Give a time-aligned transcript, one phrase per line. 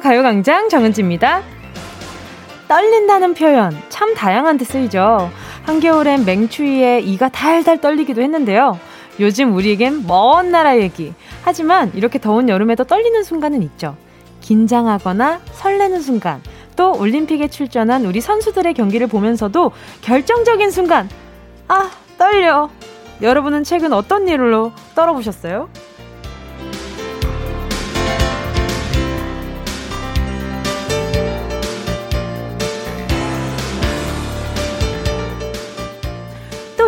[0.00, 1.42] 가요광장 정은지입니다.
[2.68, 5.30] 떨린다는 표현 참 다양한 데 쓰이죠.
[5.62, 8.78] 한겨울엔 맹추위에 이가 달달 떨리기도 했는데요.
[9.18, 11.12] 요즘 우리에겐 먼 나라 얘기.
[11.42, 13.96] 하지만 이렇게 더운 여름에도 떨리는 순간은 있죠.
[14.40, 16.40] 긴장하거나 설레는 순간,
[16.76, 21.08] 또 올림픽에 출전한 우리 선수들의 경기를 보면서도 결정적인 순간,
[21.68, 22.70] 아, 떨려.
[23.20, 25.68] 여러분은 최근 어떤 일로 떨어보셨어요?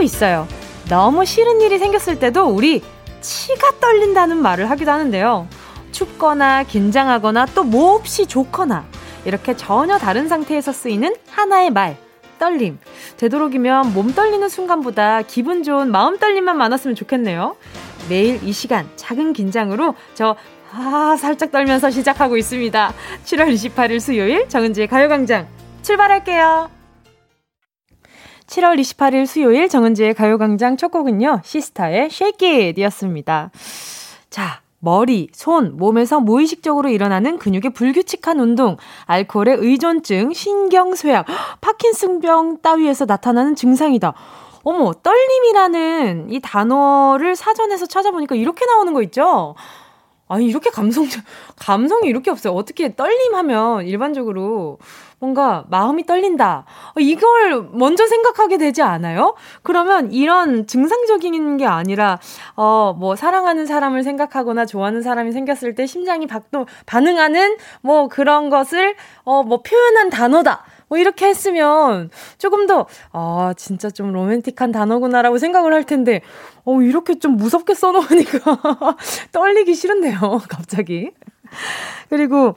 [0.02, 0.46] 있어요.
[0.88, 2.82] 너무 싫은 일이 생겼을 때도 우리
[3.20, 5.48] 치가 떨린다는 말을 하기도 하는데요.
[5.92, 8.84] 춥거나 긴장하거나 또 몹시 좋거나
[9.24, 11.96] 이렇게 전혀 다른 상태에서 쓰이는 하나의 말.
[12.38, 12.80] 떨림.
[13.18, 17.54] 되도록이면 몸 떨리는 순간보다 기분 좋은 마음 떨림만 많았으면 좋겠네요.
[18.08, 20.34] 매일 이 시간 작은 긴장으로 저
[20.72, 22.92] 아, 살짝 떨면서 시작하고 있습니다.
[23.24, 25.46] 7월 28일 수요일 정은지의 가요광장
[25.82, 26.81] 출발할게요.
[28.52, 33.50] 7월 28일 수요일 정은지의 가요광장 첫 곡은요, 시스타의 Shake It 이었습니다.
[34.28, 41.24] 자, 머리, 손, 몸에서 무의식적으로 일어나는 근육의 불규칙한 운동, 알코올의 의존증, 신경쇠약,
[41.62, 44.12] 파킨슨병 따위에서 나타나는 증상이다.
[44.64, 49.54] 어머, 떨림이라는 이 단어를 사전에서 찾아보니까 이렇게 나오는 거 있죠?
[50.28, 51.06] 아니, 이렇게 감성,
[51.56, 52.52] 감성이 이렇게 없어요.
[52.52, 54.78] 어떻게 떨림 하면 일반적으로
[55.22, 56.64] 뭔가 마음이 떨린다.
[56.96, 59.36] 어, 이걸 먼저 생각하게 되지 않아요?
[59.62, 62.18] 그러면 이런 증상적인 게 아니라,
[62.56, 68.96] 어, 뭐, 사랑하는 사람을 생각하거나 좋아하는 사람이 생겼을 때 심장이 박동, 반응하는 뭐 그런 것을,
[69.22, 70.64] 어, 뭐 표현한 단어다.
[70.88, 76.20] 뭐 이렇게 했으면 조금 더, 아, 진짜 좀 로맨틱한 단어구나라고 생각을 할 텐데,
[76.64, 78.58] 어, 이렇게 좀 무섭게 써놓으니까
[79.30, 80.18] 떨리기 싫은데요,
[80.48, 81.12] 갑자기.
[82.08, 82.56] 그리고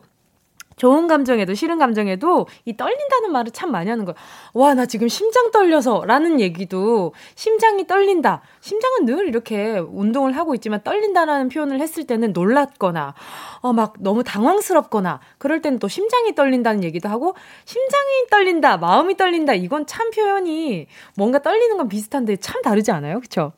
[0.75, 4.15] 좋은 감정에도 싫은 감정에도 이 떨린다는 말을 참 많이 하는 거야.
[4.53, 8.41] 와, 나 지금 심장 떨려서 라는 얘기도 심장이 떨린다.
[8.59, 13.13] 심장은 늘 이렇게 운동을 하고 있지만 떨린다라는 표현을 했을 때는 놀랐거나,
[13.61, 19.53] 어, 막 너무 당황스럽거나, 그럴 때는 또 심장이 떨린다는 얘기도 하고, 심장이 떨린다, 마음이 떨린다.
[19.53, 23.19] 이건 참 표현이 뭔가 떨리는 건 비슷한데 참 다르지 않아요?
[23.21, 23.53] 그쵸?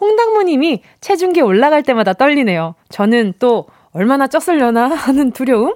[0.00, 2.74] 홍당무님이 체중계 올라갈 때마다 떨리네요.
[2.88, 5.74] 저는 또 얼마나 쪘을려나 하는 두려움?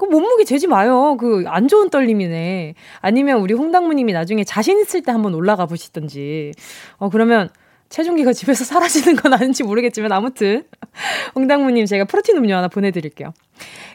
[0.00, 1.16] 그 몸무게 재지 마요.
[1.18, 2.74] 그 안 좋은 떨림이네.
[3.00, 6.52] 아니면 우리 홍당무님이 나중에 자신 있을 때 한번 올라가 보시던지.
[6.96, 7.50] 어 그러면
[7.90, 10.64] 체중계가 집에서 사라지는 건 아닌지 모르겠지만 아무튼
[11.34, 13.32] 홍당무님 제가 프로틴 음료 하나 보내드릴게요.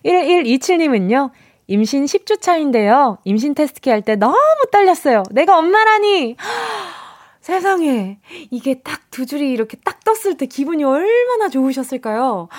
[0.06, 1.32] 1127님은요.
[1.68, 3.18] 임신 10주 차인데요.
[3.24, 4.36] 임신 테스트키 할때 너무
[4.72, 5.24] 떨렸어요.
[5.32, 6.36] 내가 엄마라니.
[7.42, 8.18] 세상에
[8.52, 12.50] 이게 딱 두 줄이 이렇게 딱 떴을 때 기분이 얼마나 좋으셨을까요?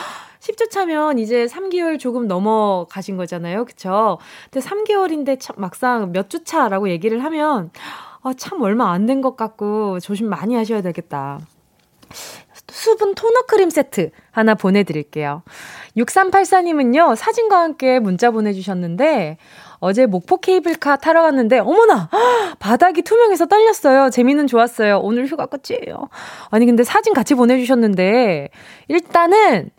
[0.47, 3.65] 10주 차면 이제 3개월 조금 넘어가신 거잖아요.
[3.65, 4.19] 그쵸?
[4.51, 7.71] 근데 3개월인데 참 막상 몇 주 차라고 얘기를 하면,
[8.23, 11.41] 아, 참 얼마 안 된 것 같고 조심 많이 하셔야 되겠다.
[12.69, 15.43] 수분 토너 크림 세트 하나 보내드릴게요.
[15.97, 19.39] 6384님은요, 사진과 함께 문자 보내주셨는데,
[19.79, 22.09] 어제 목포 케이블카 타러 갔는데, 어머나!
[22.59, 24.11] 바닥이 투명해서 떨렸어요.
[24.11, 24.99] 재미는 좋았어요.
[25.03, 26.09] 오늘 휴가 끝이에요.
[26.51, 28.49] 아니, 근데 사진 같이 보내주셨는데,
[28.89, 29.71] 일단은,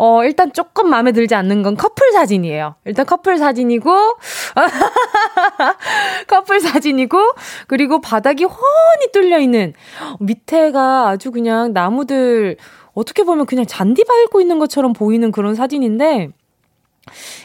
[0.00, 2.76] 어, 일단 조금 마음에 들지 않는 건 커플 사진이에요.
[2.84, 3.90] 일단 커플 사진이고,
[6.28, 7.18] 커플 사진이고,
[7.66, 9.72] 그리고 바닥이 훤히 뚫려 있는,
[10.20, 12.58] 밑에가 아주 그냥 나무들,
[12.94, 16.28] 어떻게 보면 그냥 잔디 밟고 있는 것처럼 보이는 그런 사진인데,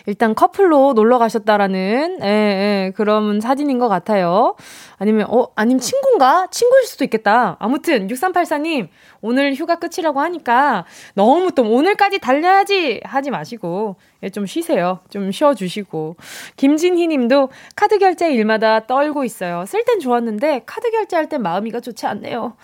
[0.05, 4.55] 일단 커플로 놀러 가셨다라는 예, 예, 그런 사진인 것 같아요.
[4.97, 6.47] 아니면 어 아니면 친구인가?
[6.51, 7.57] 친구일 수도 있겠다.
[7.59, 8.87] 아무튼 6384님
[9.21, 14.99] 오늘 휴가 끝이라고 하니까 너무 또 오늘까지 달려야지 하지 마시고 예, 좀 쉬세요.
[15.09, 16.15] 좀 쉬어 주시고.
[16.57, 19.65] 김진희 님도 카드 결제 일마다 떨고 있어요.
[19.65, 22.55] 쓸 땐 좋았는데 카드 결제할 땐 마음이가 좋지 않네요.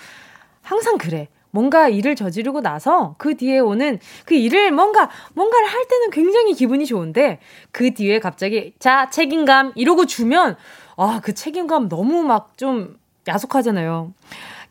[0.61, 1.27] 항상 그래.
[1.51, 6.85] 뭔가 일을 저지르고 나서 그 뒤에 오는 그 일을 뭔가, 뭔가를 할 때는 굉장히 기분이
[6.85, 7.39] 좋은데
[7.71, 10.57] 그 뒤에 갑자기 자, 책임감 이러고 주면
[10.97, 14.13] 아, 그 책임감 너무 막 좀 야속하잖아요.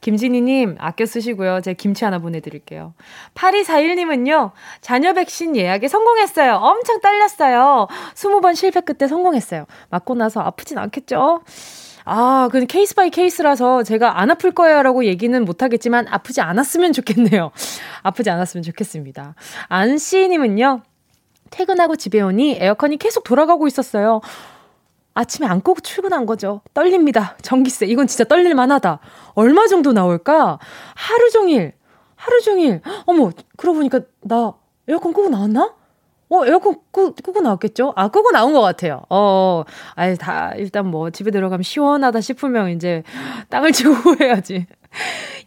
[0.00, 1.60] 김진희님, 아껴 쓰시고요.
[1.60, 2.94] 제가 김치 하나 보내드릴게요.
[3.34, 6.54] 8241님은요, 자녀 백신 예약에 성공했어요.
[6.54, 7.88] 엄청 떨렸어요.
[8.14, 9.66] 20번 실패 끝에 성공했어요.
[9.90, 11.40] 맞고 나서 아프진 않겠죠?
[12.10, 17.50] 아, 그 case by case라서 제가 안 아플 거예요라고 얘기는 못 하겠지만 아프지 않았으면 좋겠네요.
[18.02, 19.34] 아프지 않았으면 좋겠습니다.
[19.68, 20.80] 안 씨님은요,
[21.50, 24.22] 퇴근하고 집에 오니 에어컨이 계속 돌아가고 있었어요.
[25.12, 26.62] 아침에 안 끄고 출근한 거죠.
[26.72, 27.36] 떨립니다.
[27.42, 27.84] 전기세.
[27.84, 29.00] 이건 진짜 떨릴만 하다.
[29.34, 30.58] 얼마 정도 나올까?
[30.94, 31.74] 하루 종일,
[32.14, 32.80] 하루 종일.
[33.04, 34.54] 어머, 그러고 보니까 나
[34.88, 35.74] 에어컨 끄고 나왔나?
[36.30, 37.92] 어, 에어컨 끄, 끄고 나왔겠죠?
[37.96, 39.02] 아, 끄고 나온 것 같아요.
[39.08, 39.64] 어,
[39.94, 43.02] 아예 다, 일단 뭐, 집에 들어가면 시원하다 싶으면 이제
[43.48, 44.66] 땅을 치고 해야지.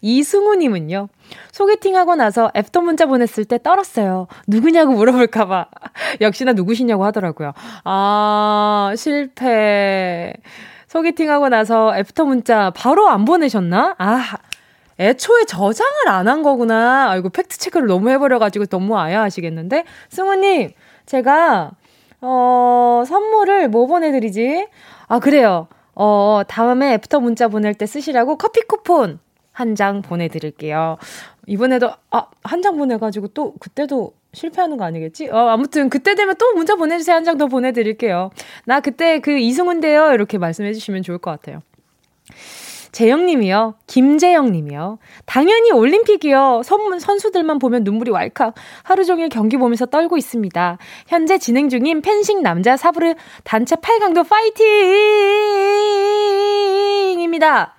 [0.01, 1.09] 이승우님은요,
[1.51, 4.27] 소개팅하고 나서 after 문자 보냈을 때 떨었어요.
[4.47, 5.67] 누구냐고 물어볼까봐.
[6.21, 7.53] 역시나 누구시냐고 하더라고요.
[7.83, 10.33] 아, 실패.
[10.87, 13.95] 소개팅하고 나서 after 문자 바로 안 보내셨나?
[13.97, 14.23] 아,
[15.01, 17.09] 애초에 저장을 안 한 거구나.
[17.11, 19.83] 아이고, 팩트체크를 너무 해버려가지고 너무 아야하시겠는데?
[20.09, 20.71] 승우님,
[21.05, 21.71] 제가,
[22.21, 24.67] 어, 선물을 뭐 보내드리지?
[25.07, 25.67] 아, 그래요.
[25.95, 29.19] 어, 다음에 애프터 문자 보낼 때 쓰시라고 커피 쿠폰
[29.51, 30.97] 한 장 보내드릴게요.
[31.47, 35.27] 이번에도, 아, 한 장 보내가지고 또, 그때도 실패하는 거 아니겠지?
[35.29, 37.15] 어, 아무튼 그때 되면 또 문자 보내주세요.
[37.15, 38.29] 한 장 더 보내드릴게요.
[38.65, 40.13] 나 그때 그 이승훈데요.
[40.13, 41.61] 이렇게 말씀해주시면 좋을 것 같아요.
[42.91, 43.75] 재영님이요.
[43.87, 44.99] 김재영님이요.
[45.25, 46.61] 당연히 올림픽이요.
[46.63, 48.55] 선, 선수들만 보면 눈물이 왈칵.
[48.83, 50.77] 하루 종일 경기 보면서 떨고 있습니다.
[51.07, 54.27] 현재 진행 중인 펜싱 남자 사브르 단체 8강도
[57.07, 57.75] 파이팅입니다.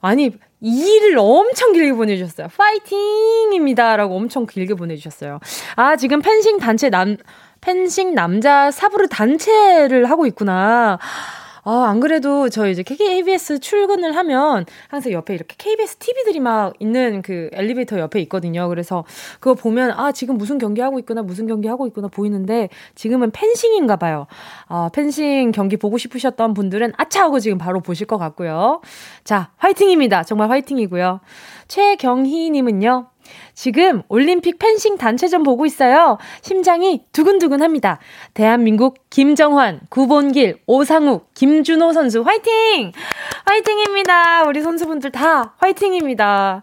[0.00, 2.48] 아니, 이일을 엄청 길게 보내주셨어요.
[2.56, 3.96] 파이팅입니다.
[3.96, 5.40] 라고 엄청 길게 보내주셨어요.
[5.76, 7.16] 아, 지금 펜싱 단체 남,
[7.60, 10.98] 펜싱 남자 사브르 단체를 하고 있구나.
[11.70, 17.20] 아, 안 그래도 저 이제 KBS 출근을 하면 항상 옆에 이렇게 KBS TV들이 막 있는
[17.20, 18.70] 그 엘리베이터 옆에 있거든요.
[18.70, 19.04] 그래서
[19.38, 23.96] 그거 보면 아, 지금 무슨 경기 하고 있구나, 무슨 경기 하고 있구나 보이는데 지금은 펜싱인가
[23.96, 24.26] 봐요.
[24.68, 28.80] 아, 펜싱 경기 보고 싶으셨던 분들은 아차 하고 지금 바로 보실 것 같고요.
[29.24, 30.22] 자, 화이팅입니다.
[30.22, 31.20] 정말 화이팅이고요.
[31.68, 33.08] 최경희 님은요.
[33.54, 36.18] 지금 올림픽 펜싱 단체전 보고 있어요.
[36.42, 37.98] 심장이 두근두근 합니다.
[38.34, 42.92] 대한민국 김정환, 구본길, 오상욱, 김준호 선수 화이팅!
[43.44, 44.44] 화이팅입니다.
[44.44, 46.62] 우리 선수분들 다 화이팅입니다.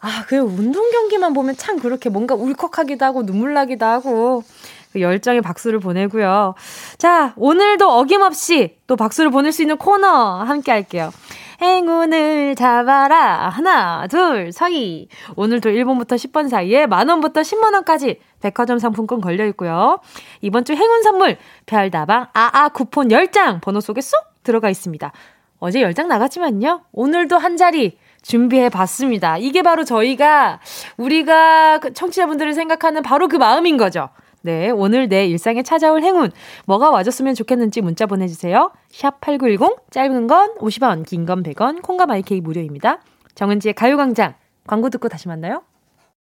[0.00, 4.44] 아, 그 운동 경기만 보면 참 그렇게 뭔가 울컥하기도 하고 눈물 나기도 하고
[4.92, 6.54] 그 열정의 박수를 보내고요.
[6.96, 11.10] 자, 오늘도 어김없이 또 박수를 보낼 수 있는 코너 함께 할게요.
[11.60, 13.48] 행운을 잡아라.
[13.48, 15.08] 하나, 둘, 서희.
[15.34, 19.98] 오늘도 1번부터 10번 사이에 만원부터 10만원까지 백화점 상품권 걸려 있고요.
[20.40, 25.12] 이번 주 행운 선물, 별다방 아아 쿠폰 10장 번호 속에 쏙 들어가 있습니다.
[25.58, 26.82] 어제 10장 나갔지만요.
[26.92, 29.36] 오늘도 한 자리 준비해 봤습니다.
[29.38, 30.60] 이게 바로 저희가,
[30.96, 34.10] 우리가 그 청취자분들을 생각하는 바로 그 마음인 거죠.
[34.42, 36.30] 네, 오늘 내 일상에 찾아올 행운.
[36.66, 38.70] 뭐가 와줬으면 좋겠는지 문자 보내주세요.
[38.90, 43.00] 샵 8910, 짧은 건 50원, 긴 건 100원, 콩과 마이케이 무료입니다.
[43.34, 44.34] 정은지의 가요광장.
[44.66, 45.62] 광고 듣고 다시 만나요.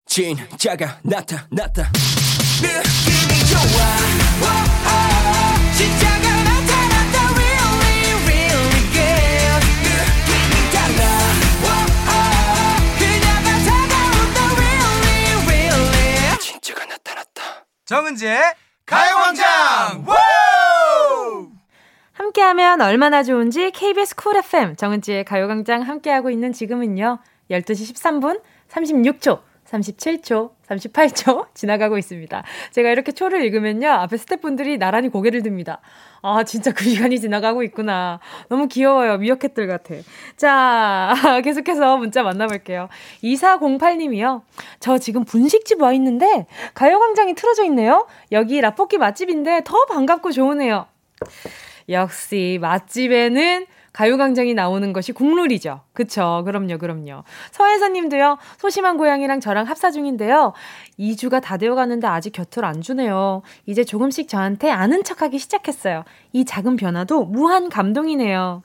[0.05, 1.91] 진짜가 나타났다.
[2.61, 3.83] 느낌이 좋아.
[4.43, 6.12] 오, 오, 진짜
[17.85, 18.39] 정은지의
[18.85, 20.05] 가요광장!
[22.13, 27.19] 함께하면 얼마나 좋은지 KBS 쿨 FM 정은지의 가요광장 함께하고 있는 지금은요
[27.51, 29.41] 12시 13분 36초
[29.73, 32.43] 37초, 38초 지나가고 있습니다.
[32.71, 33.89] 제가 이렇게 초를 읽으면요.
[33.89, 35.81] 앞에 스태프분들이 나란히 고개를 듭니다.
[36.21, 38.19] 아, 진짜 그 시간이 지나가고 있구나.
[38.49, 39.17] 너무 귀여워요.
[39.17, 39.95] 미어캣들 같아.
[40.37, 42.87] 자, 계속해서 문자 만나볼게요.
[43.23, 44.41] 2408님이요.
[44.79, 46.45] 저 지금 분식집 와 있는데
[46.75, 48.07] 가요광장이 틀어져 있네요.
[48.31, 50.85] 여기 라볶이 맛집인데 더 반갑고 좋으네요.
[51.89, 55.81] 역시 맛집에는 가요광장이 나오는 것이 국룰이죠.
[55.93, 56.41] 그쵸.
[56.45, 57.23] 그럼요, 그럼요.
[57.51, 60.53] 서혜선님도요, 소심한 고양이랑 저랑 합사 중인데요.
[60.99, 63.43] 2주가 다 되어 가는데 아직 곁을 안 주네요.
[63.65, 66.03] 이제 조금씩 저한테 아는 척 하기 시작했어요.
[66.33, 68.63] 이 작은 변화도 무한 감동이네요.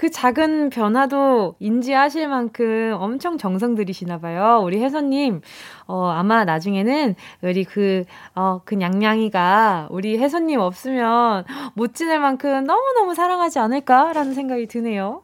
[0.00, 4.62] 그 작은 변화도 인지하실 만큼 엄청 정성 들이시나 봐요.
[4.64, 5.42] 우리 혜선님,
[5.88, 8.04] 어, 아마 나중에는 우리 그,
[8.34, 15.22] 어, 그 냥냥이가 우리 혜선님 없으면 못 지낼 만큼 너무너무 사랑하지 않을까라는 생각이 드네요.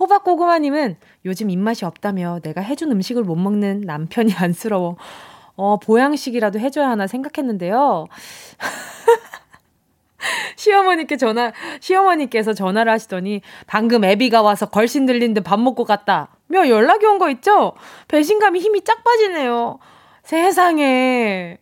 [0.00, 4.96] 호박고구마님은 요즘 입맛이 없다며 내가 해준 음식을 못 먹는 남편이 안쓰러워.
[5.54, 8.06] 어, 보양식이라도 해줘야 하나 생각했는데요.
[10.56, 16.28] 시어머니께 전화, 시어머니께서 전화를 하시더니 방금 애비가 와서 걸신 들린 듯 밥 먹고 갔다.
[16.48, 17.74] 며 연락이 온 거 있죠?
[18.08, 19.78] 배신감이 힘이 쫙 빠지네요.
[20.22, 21.58] 세상에.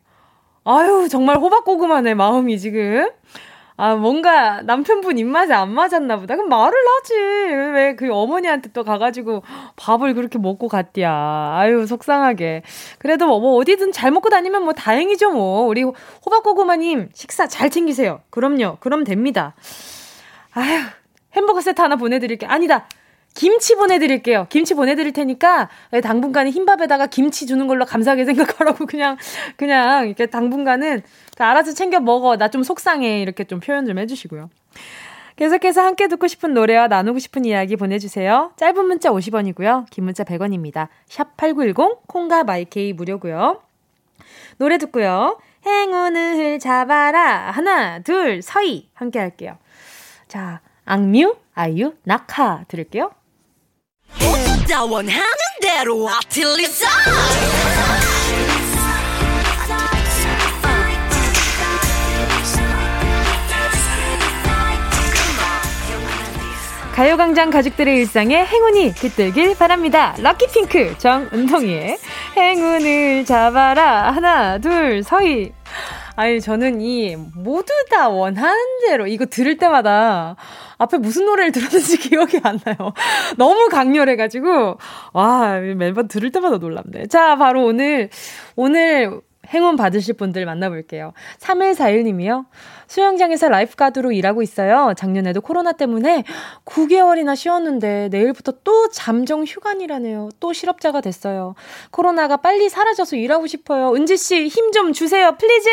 [0.65, 3.09] 아유, 정말 호박고구마네, 마음이 지금.
[3.79, 6.35] 아, 뭔가 남편분 입맛에 안 맞았나 보다.
[6.35, 7.15] 그럼 말을 하지.
[7.75, 9.43] 왜 그 어머니한테 또 가가지고
[9.77, 11.11] 밥을 그렇게 먹고 갔디야.
[11.59, 12.63] 아유, 속상하게.
[12.99, 15.63] 그래도 뭐, 뭐 어디든 잘 먹고 다니면 뭐 다행이죠, 뭐.
[15.67, 18.21] 우리 호박고구마님 식사 잘 챙기세요.
[18.31, 18.79] 그럼요.
[18.81, 19.55] 그럼 됩니다.
[20.53, 20.81] 아유,
[21.35, 22.47] 햄버거 세트 하나 보내드릴게.
[22.47, 22.87] 아니다.
[23.37, 24.47] 김치 보내드릴게요.
[24.49, 25.69] 김치 보내드릴 테니까
[26.03, 29.17] 당분간은 흰밥에다가 김치 주는 걸로 감사하게 생각하라고 그냥
[29.57, 31.03] 그냥 이렇게 당분간은
[31.39, 32.37] 알아서 챙겨 먹어.
[32.37, 33.21] 나 좀 속상해.
[33.21, 34.49] 이렇게 좀 표현 좀 해주시고요.
[35.37, 38.53] 계속해서 함께 듣고 싶은 노래와 나누고 싶은 이야기 보내주세요.
[38.57, 39.85] 짧은 문자 50원이고요.
[39.91, 40.89] 긴 문자 100원입니다.
[41.07, 43.61] 샵 8910, 콩과 마이케이 무료고요.
[44.57, 45.39] 노래 듣고요.
[45.67, 47.51] 행운을 잡아라.
[47.51, 48.89] 하나, 둘, 서희.
[48.95, 49.59] 함께 할게요.
[50.27, 53.11] 자, 악뮤, 아이유, 낙하 들을게요.
[54.89, 55.21] 원하는
[55.61, 56.87] 대로 아틀리사
[66.95, 70.15] 가요광장 가족들의 일상에 행운이 깃들길 바랍니다.
[70.19, 71.99] 럭키핑크 정은동이의
[72.37, 74.13] 행운을 잡아라.
[74.13, 75.56] 하나, 둘, 서희.
[76.17, 80.37] 아니, 저는 이 모두 다 원하는 대로 이거 들을 때마다
[80.79, 82.93] 앞에 무슨 노래를 들었는지 기억이 안 나요.
[83.37, 84.79] 너무 강렬해가지고,
[85.13, 87.07] 와, 매번 들을 때마다 놀랍네.
[87.07, 88.09] 자, 바로 오늘,
[88.57, 91.13] 오늘 행운 받으실 분들 만나볼게요.
[91.39, 92.47] 3141님이요.
[92.87, 94.93] 수영장에서 lifeguard로 일하고 있어요.
[94.97, 96.25] 작년에도 코로나 때문에
[96.65, 100.29] 9개월이나 쉬었는데 내일부터 또 잠정 휴관이라네요.
[100.41, 101.55] 또 실업자가 됐어요.
[101.91, 103.95] 코로나가 빨리 사라져서 일하고 싶어요.
[103.95, 105.37] 은지 씨, 힘 좀 주세요.
[105.39, 105.69] please!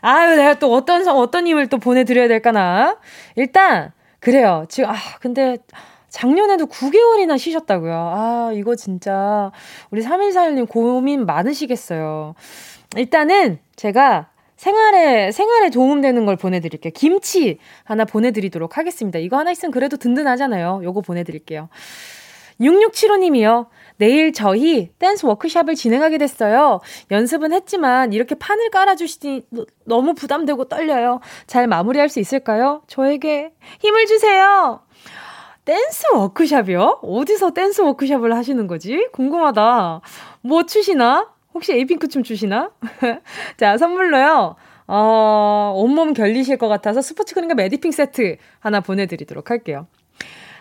[0.00, 2.96] 아유, 내가 또 어떤, 어떤 힘을 또 보내 드려야 될까나.
[3.36, 4.64] 일단, 그래요.
[4.68, 5.58] 지금, 아, 근데,
[6.08, 7.92] 작년에도 9개월이나 쉬셨다고요.
[7.92, 9.50] 아, 이거 진짜,
[9.90, 12.34] 우리 3141님 고민 많으시겠어요.
[12.96, 16.92] 일단은 제가 생활에, 생활에 도움되는 걸 보내드릴게요.
[16.94, 19.18] 김치 하나 보내드리도록 하겠습니다.
[19.18, 20.80] 이거 하나 있으면 그래도 든든하잖아요.
[20.84, 21.68] 요거 보내드릴게요.
[22.60, 23.66] 6675님이요.
[23.96, 26.80] 내일 저희 댄스 워크샵을 진행하게 됐어요.
[27.10, 29.42] 연습은 했지만 이렇게 판을 깔아주시니
[29.84, 31.20] 너무 부담되고 떨려요.
[31.46, 32.82] 잘 마무리할 수 있을까요?
[32.86, 34.80] 저에게 힘을 주세요.
[35.64, 37.00] 댄스 워크샵이요?
[37.02, 39.08] 어디서 댄스 워크샵을 하시는 거지?
[39.12, 40.00] 궁금하다.
[40.42, 41.33] 뭐 추시나?
[41.54, 42.72] 혹시 에이핑크 춤 추시나?
[43.56, 44.56] 자, 선물로요.
[44.86, 49.86] 어, 온몸 결리실 것 같아서 스포츠 크림과 메디핑 세트 하나 보내드리도록 할게요.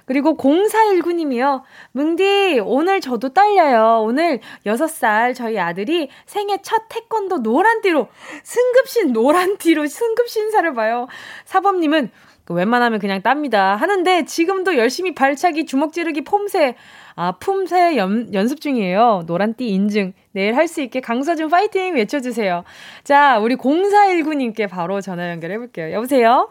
[0.05, 1.61] 그리고 0419님이요.
[1.93, 4.03] 뭉디, 오늘 저도 떨려요.
[4.03, 8.09] 오늘 6살 저희 아들이 생애 첫 태권도 노란띠로,
[8.43, 11.07] 승급신 노란띠로 승급 신사를 봐요.
[11.45, 12.11] 사범님은
[12.49, 13.75] 웬만하면 그냥 땁니다.
[13.75, 16.75] 하는데 지금도 열심히 발차기, 주먹 찌르기, 폼새,
[17.15, 19.23] 아, 품새 연, 연습 중이에요.
[19.27, 20.13] 노란띠 인증.
[20.31, 22.63] 내일 할 수 있게 강서준 파이팅 외쳐주세요.
[23.03, 25.91] 자, 우리 0419님께 바로 전화 연결해볼게요.
[25.93, 26.49] 여보세요?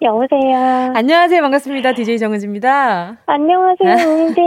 [0.00, 0.92] 여보세요?
[0.94, 1.40] 안녕하세요.
[1.42, 1.94] 반갑습니다.
[1.94, 3.16] DJ 정은지입니다.
[3.26, 4.40] 안녕하세요, 은지.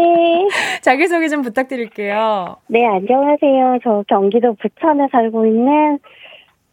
[0.82, 2.56] 자기소개 좀 부탁드릴게요.
[2.68, 3.80] 네, 안녕하세요.
[3.84, 6.00] 저 경기도 부천에 살고 있는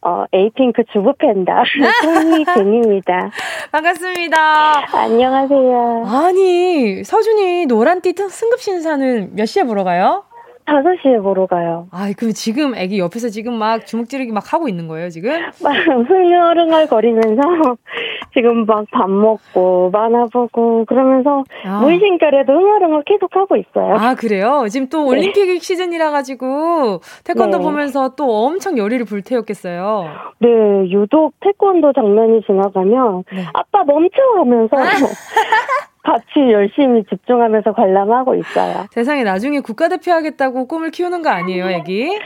[0.05, 1.63] 어, 에이핑크 주부 팬다.
[2.03, 3.31] 송희진입니다.
[3.71, 4.95] 반갑습니다.
[4.95, 6.03] 안녕하세요.
[6.05, 10.23] 아니, 서준이 노란띠 승급 신사는 몇 시에 보러 가요?
[10.65, 11.87] 5시에 보러 가요.
[11.91, 15.31] 아, 그럼 지금 애기 옆에서 지금 막 주먹 찌르기 막 하고 있는 거예요, 지금?
[15.63, 17.41] 막 흥얼흥얼 거리면서
[18.33, 21.81] 지금 막 밥 먹고 만화 보고 그러면서 아.
[21.81, 23.95] 무의식결에도 흥얼흥얼 계속 하고 있어요.
[23.95, 24.65] 아, 그래요?
[24.69, 25.09] 지금 또 네.
[25.09, 25.59] 올림픽 네.
[25.59, 27.63] 시즌이라 가지고 태권도 네.
[27.63, 30.05] 보면서 또 엄청 열의를 불태웠겠어요.
[30.39, 30.47] 네,
[30.91, 33.45] 유독 태권도 장면이 지나가면 네.
[33.53, 34.75] 아빠 멈춰 하면서
[36.05, 38.85] 같이 열심히 집중하면서 관람하고 있어요.
[38.91, 42.17] 세상에 나중에 국가대표 하겠다고 꿈을 키우는 거 아니에요, 애기?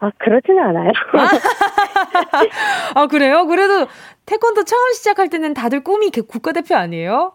[0.00, 0.90] 아, 그렇지는 않아요.
[2.94, 3.46] 아, 그래요?
[3.46, 3.86] 그래도
[4.26, 7.34] 태권도 처음 시작할 때는 다들 꿈이 국가대표 아니에요?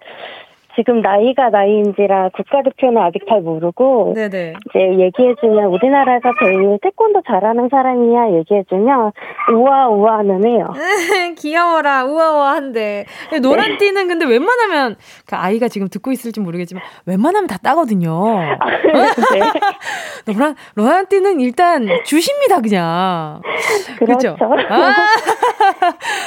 [0.76, 4.54] 지금 나이가 나이인지라 국가대표는 아직 잘 모르고 네네.
[4.70, 9.12] 이제 얘기해주면 우리나라에서 제일 태권도 잘하는 사람이야 얘기해주면
[9.54, 10.74] 우아우아는 해요.
[11.38, 13.06] 귀여워라 우아우아한데
[13.42, 18.40] 노란 띠는 근데 웬만하면 그 아이가 지금 듣고 있을지 모르겠지만 웬만하면 다 따거든요.
[18.40, 19.42] 네.
[20.34, 23.42] 노란 노란 띠는 일단 주십니다 그냥.
[23.98, 24.36] 그렇죠.
[24.36, 24.56] 그렇죠?
[24.70, 24.94] 아~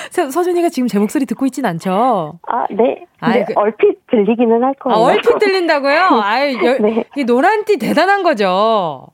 [0.31, 2.38] 서준이가 지금 제 목소리 듣고 있진 않죠?
[2.47, 3.05] 아 네.
[3.21, 4.97] 아, 네, 그, 얼핏 들리 기는 할 거예요.
[4.97, 6.00] 아, 얼핏 들린다고요?
[6.23, 7.04] 아이, 네.
[7.16, 9.09] 이 노란띠 대단한 거죠.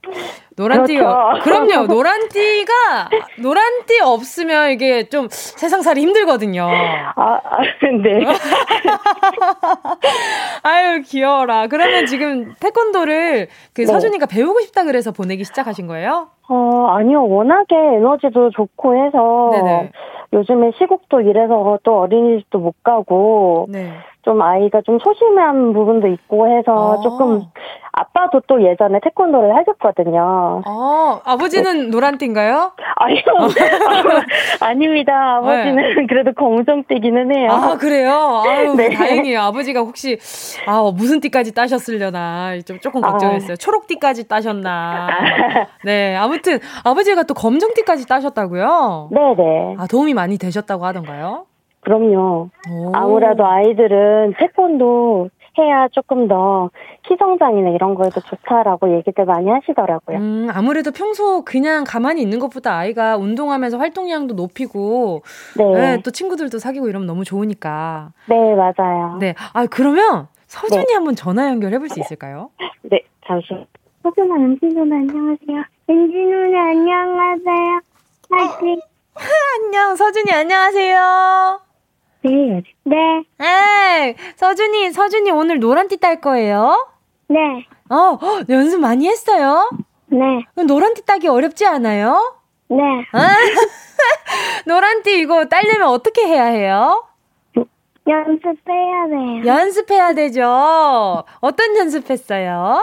[0.56, 1.40] 노란띠가.
[1.42, 1.42] 그렇죠.
[1.42, 1.86] 그럼요.
[1.92, 6.62] 노란띠가, 노란띠 없으면 이게 좀 세상 살이 힘들거든요.
[6.62, 7.40] 아, 아
[8.02, 8.24] 네.
[10.62, 11.66] 아유, 귀여워라.
[11.66, 13.86] 그러면 지금 태권도를 그 네.
[13.86, 16.28] 서준이가 배우고 싶다 그래서 보내기 시작하신 거예요?
[16.48, 17.26] 어, 아니요.
[17.28, 19.50] 워낙에 에너지도 좋고 해서.
[19.52, 19.90] 네네.
[20.32, 23.92] 요즘에 시국도 이래서 또 어린이집도 못 가고 네.
[24.22, 27.02] 좀 아이가 좀 소심한 부분도 있고 해서 아.
[27.02, 27.42] 조금
[27.92, 30.62] 아빠도 또 예전에 태권도를 하셨거든요.
[30.66, 31.86] 어, 아버지는 네.
[31.90, 32.72] 노란띠인가요?
[32.96, 33.22] 아니요.
[34.60, 35.36] 아닙니다.
[35.36, 36.06] 아버지는 네.
[36.08, 37.50] 그래도 검정띠기는 해요.
[37.52, 38.42] 아, 그래요?
[38.44, 38.88] 아유, 네.
[38.90, 39.40] 다행이에요.
[39.40, 40.18] 아버지가 혹시,
[40.66, 42.58] 아, 무슨 띠까지 따셨으려나.
[42.66, 43.52] 좀, 조금 걱정했어요.
[43.52, 43.56] 아.
[43.56, 45.06] 초록띠까지 따셨나.
[45.84, 49.10] 네, 아무 튼, 아버지가 또 검정띠까지 따셨다고요?
[49.12, 49.76] 네네.
[49.78, 51.46] 아, 도움이 많이 되셨다고 하던가요?
[51.80, 52.48] 그럼요.
[52.70, 52.92] 오.
[52.94, 56.70] 아무래도 아이들은 태권도 해야 조금 더
[57.06, 60.16] 키성장이나 이런 거에도 좋다라고 얘기들 많이 하시더라고요.
[60.18, 65.22] 음, 아무래도 평소 그냥 가만히 있는 것보다 아이가 운동하면서 활동량도 높이고,
[65.56, 65.64] 네.
[65.72, 68.10] 네, 또 친구들도 사귀고 이러면 너무 좋으니까.
[68.28, 69.18] 네, 맞아요.
[69.20, 69.34] 네.
[69.52, 70.94] 아, 그러면 서준이 네.
[70.94, 72.50] 한번 전화 연결해 볼 수 있을까요?
[72.82, 73.66] 네, 잠시만.
[74.02, 75.64] 서준아, 누나 안녕하세요.
[75.90, 77.80] 은지 누나 안녕하세요.
[78.30, 78.80] 화이팅.
[79.14, 79.20] 어.
[79.64, 81.60] 안녕, 서준이 안녕하세요.
[82.22, 82.62] 네.
[82.84, 82.96] 네.
[83.44, 86.88] 에 서준이, 서준이 오늘 노란띠 딸 거예요?
[87.28, 87.38] 네.
[87.90, 89.68] 어, 연습 많이 했어요?
[90.06, 90.18] 네.
[90.62, 92.38] 노란띠 따기 어렵지 않아요?
[92.68, 92.76] 네.
[93.12, 93.28] 아,
[94.66, 97.04] 노란띠 이거 따려면 어떻게 해야 해요?
[98.06, 99.42] 연습해야 돼요.
[99.46, 101.24] 연습해야 되죠.
[101.40, 102.82] 어떤 연습했어요?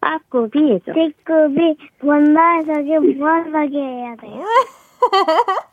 [0.00, 4.44] 앞굽이, 뒷굽이, 원발서기, 무한서기 해야 돼요.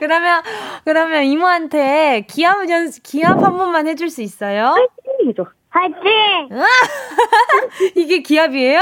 [0.00, 0.42] 그러면
[0.84, 4.74] 그러면 이모한테 기합 연 기합 한 번만 해줄 수 있어요?
[5.16, 5.46] 화이팅이죠.
[5.70, 6.48] 화이팅!
[7.94, 8.80] 이게 기합이에요?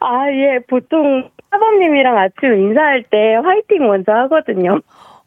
[0.00, 0.58] 아, 예.
[0.68, 4.80] 보통 사범님이랑 아침 인사할 때 화이팅 먼저 하거든요.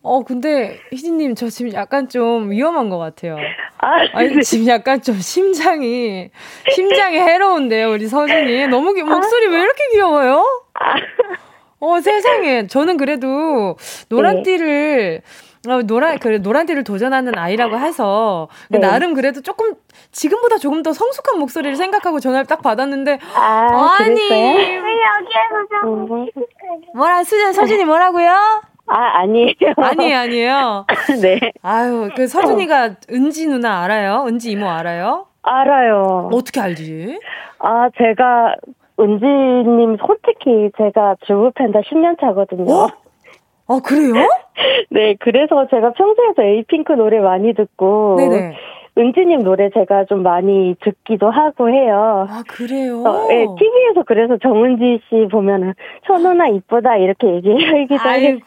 [0.07, 3.37] 어, 근데, 희진님, 저 지금 약간 좀 위험한 것 같아요.
[3.79, 6.29] 아, 아니, 지금 약간 좀 심장이,
[6.69, 8.67] 심장이 해로운데요, 우리 서준이.
[8.67, 10.45] 너무, 목소리 왜 이렇게 귀여워요?
[10.75, 10.93] 아.
[11.79, 12.67] 어, 세상에.
[12.67, 13.77] 저는 그래도
[14.09, 15.21] 노란띠를
[15.65, 15.73] 네.
[15.73, 18.77] 어, 노란, 그, 노란띠를 도전하는 아이라고 해서, 네.
[18.77, 19.73] 나름 그래도 조금,
[20.11, 26.11] 지금보다 조금 더 성숙한 목소리를 생각하고 전화를 딱 받았는데, 아, 니왜 여기에서 좀.
[26.13, 26.29] 음.
[26.93, 28.61] 뭐라, 수진, 서진이 뭐라고요?
[28.87, 29.53] 아, 아니에요.
[29.77, 30.85] 아니에요, 아니에요.
[31.21, 31.39] 네.
[31.61, 34.25] 아유, 그 서준이가 은지 누나 알아요?
[34.27, 35.25] 은지 이모 알아요?
[35.41, 36.29] 알아요.
[36.33, 37.19] 어떻게 알지?
[37.59, 38.55] 아, 제가
[38.99, 42.71] 은지님 솔직히 제가 주부팬다 10년 차거든요.
[42.71, 42.87] 어?
[43.67, 44.13] 아, 그래요?
[44.91, 48.55] 네, 그래서 제가 평소에도 에이핑크 노래 많이 듣고 네네.
[48.97, 52.25] 은지님 노래 제가 좀 많이 듣기도 하고 해요.
[52.29, 53.03] 아, 그래요?
[53.05, 55.73] 어, 네, TV에서 그래서 정은지 씨 보면은,
[56.07, 58.39] 천우나 이쁘다, 이렇게 얘기하기도 아이고.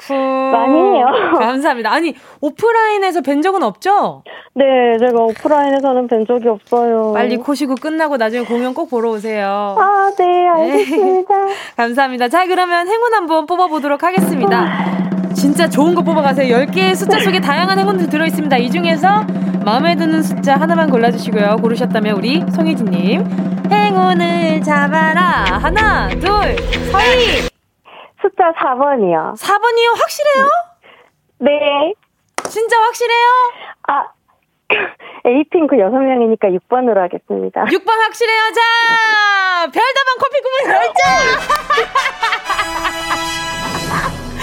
[0.53, 1.07] 많이 해요.
[1.39, 1.93] 감사합니다.
[1.93, 4.23] 아니, 오프라인에서 뵌 적은 없죠?
[4.55, 4.65] 네,
[4.99, 7.13] 제가 오프라인에서는 뵌 적이 없어요.
[7.13, 9.77] 빨리 코시고 끝나고 나중에 공연 꼭 보러 오세요.
[9.79, 11.45] 아, 네, 알겠습니다.
[11.45, 11.53] 네.
[11.77, 12.29] 감사합니다.
[12.29, 15.18] 자, 그러면 행운 한번 뽑아보도록 하겠습니다.
[15.35, 16.57] 진짜 좋은 거 뽑아가세요.
[16.67, 18.57] 10개의 숫자 속에 다양한 행운들 들어있습니다.
[18.57, 19.25] 이 중에서
[19.65, 21.57] 마음에 드는 숫자 하나만 골라주시고요.
[21.57, 23.25] 고르셨다면 우리 송혜진님.
[23.71, 25.45] 행운을 잡아라.
[25.61, 26.57] 하나, 둘,
[26.91, 27.49] 서희.
[28.21, 29.35] 숫자 4번이요.
[29.37, 29.99] 4번이요?
[30.01, 30.49] 확실해요?
[31.41, 31.93] 네.
[32.49, 33.27] 진짜 확실해요?
[33.89, 34.05] 아,
[35.27, 37.65] 에이핑크 6명이니까 6번으로 하겠습니다.
[37.65, 38.41] 6번 확실해요.
[38.53, 38.61] 자,
[39.67, 41.03] 별다방 커피 구분 결정!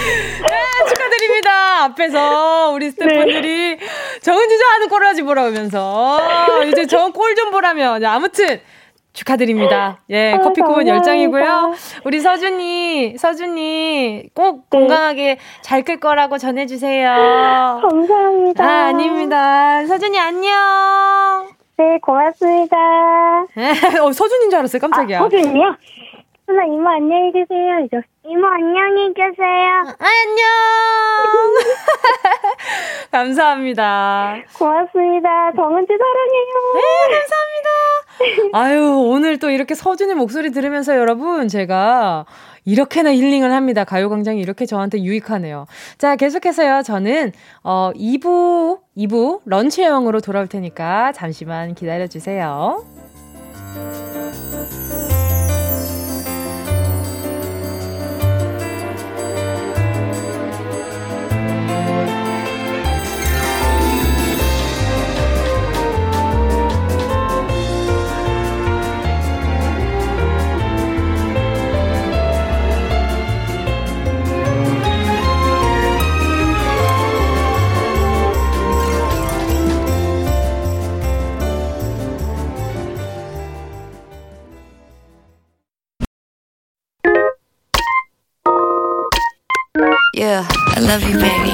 [0.06, 1.84] 네, 축하드립니다.
[1.84, 3.86] 앞에서 우리 스태프분들이 네.
[4.22, 6.18] 정은지 좀 하는 꼴을 하지 보라 하면서
[6.66, 7.98] 이제 저꼴좀 보라며.
[8.04, 8.60] 아무튼
[9.12, 10.00] 축하드립니다.
[10.10, 11.72] 예, 아, 커피 쿠폰 10장이고요.
[12.04, 14.78] 우리 서준이, 서준이 꼭 네.
[14.78, 17.80] 건강하게 잘 클 거라고 전해주세요.
[17.88, 18.64] 감사합니다.
[18.64, 19.86] 아, 아닙니다.
[19.86, 21.48] 서준이 안녕.
[21.78, 22.76] 네, 고맙습니다.
[24.02, 24.80] 어, 서준인 줄 알았어요.
[24.80, 25.18] 깜짝이야.
[25.18, 25.76] 아, 서준이요?
[26.48, 27.80] 누나 이모 안녕히 계세요.
[27.86, 27.96] 이제
[28.28, 29.84] 이모 안녕히 계세요.
[29.86, 31.54] 아, 안녕.
[33.12, 34.34] 감사합니다.
[34.58, 35.52] 고맙습니다.
[35.54, 36.52] 정은지 사랑해요.
[36.74, 36.82] 네,
[37.14, 38.58] 감사합니다.
[38.58, 42.26] 아유, 오늘 또 이렇게 서준의 목소리 들으면서 여러분, 제가
[42.64, 43.84] 이렇게나 힐링을 합니다.
[43.84, 45.66] 가요광장이 이렇게 저한테 유익하네요.
[45.98, 46.82] 자, 계속해서요.
[46.82, 47.30] 저는,
[47.62, 52.84] 어, 2부, 2부 런치형으로 돌아올 테니까 잠시만 기다려주세요.
[90.96, 91.52] Love you, baby.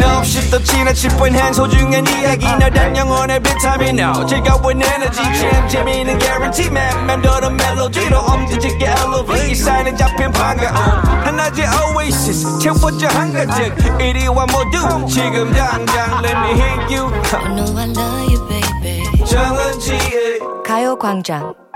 [0.00, 6.18] No, 없이 또 지나칠 뻔한 소중한 이야기 너란 영혼의 비타민 O 즐거운 에너지 참 재미있는
[6.18, 7.06] guarantee man.
[7.06, 10.76] 맘대로 멜로디로 엄지짓게 elevate 이 사인에 잡힌 반가움
[11.24, 17.10] 하나의 oasis 채워져 한가득 이리와 모두 지금 당장 let me hit you.
[17.32, 19.24] I know I love you baby.
[19.24, 21.67] 정은지의 가요광장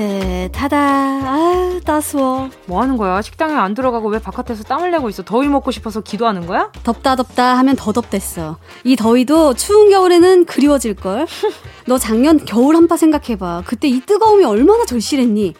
[0.00, 0.76] 따뜻하다.
[0.78, 2.48] 아, 따스워.
[2.64, 3.20] 뭐 하는 거야?
[3.20, 5.22] 식당에 안 들어가고 왜 바깥에서 땀을 내고 있어?
[5.22, 6.72] 더위 먹고 싶어서 기도하는 거야?
[6.82, 8.56] 덥다, 덥다 하면 더 덥댔어.
[8.84, 11.26] 이 더위도 추운 겨울에는 그리워질걸?
[11.86, 13.64] 너 작년 겨울 한파 생각해봐.
[13.66, 15.54] 그때 이 뜨거움이 얼마나 절실했니?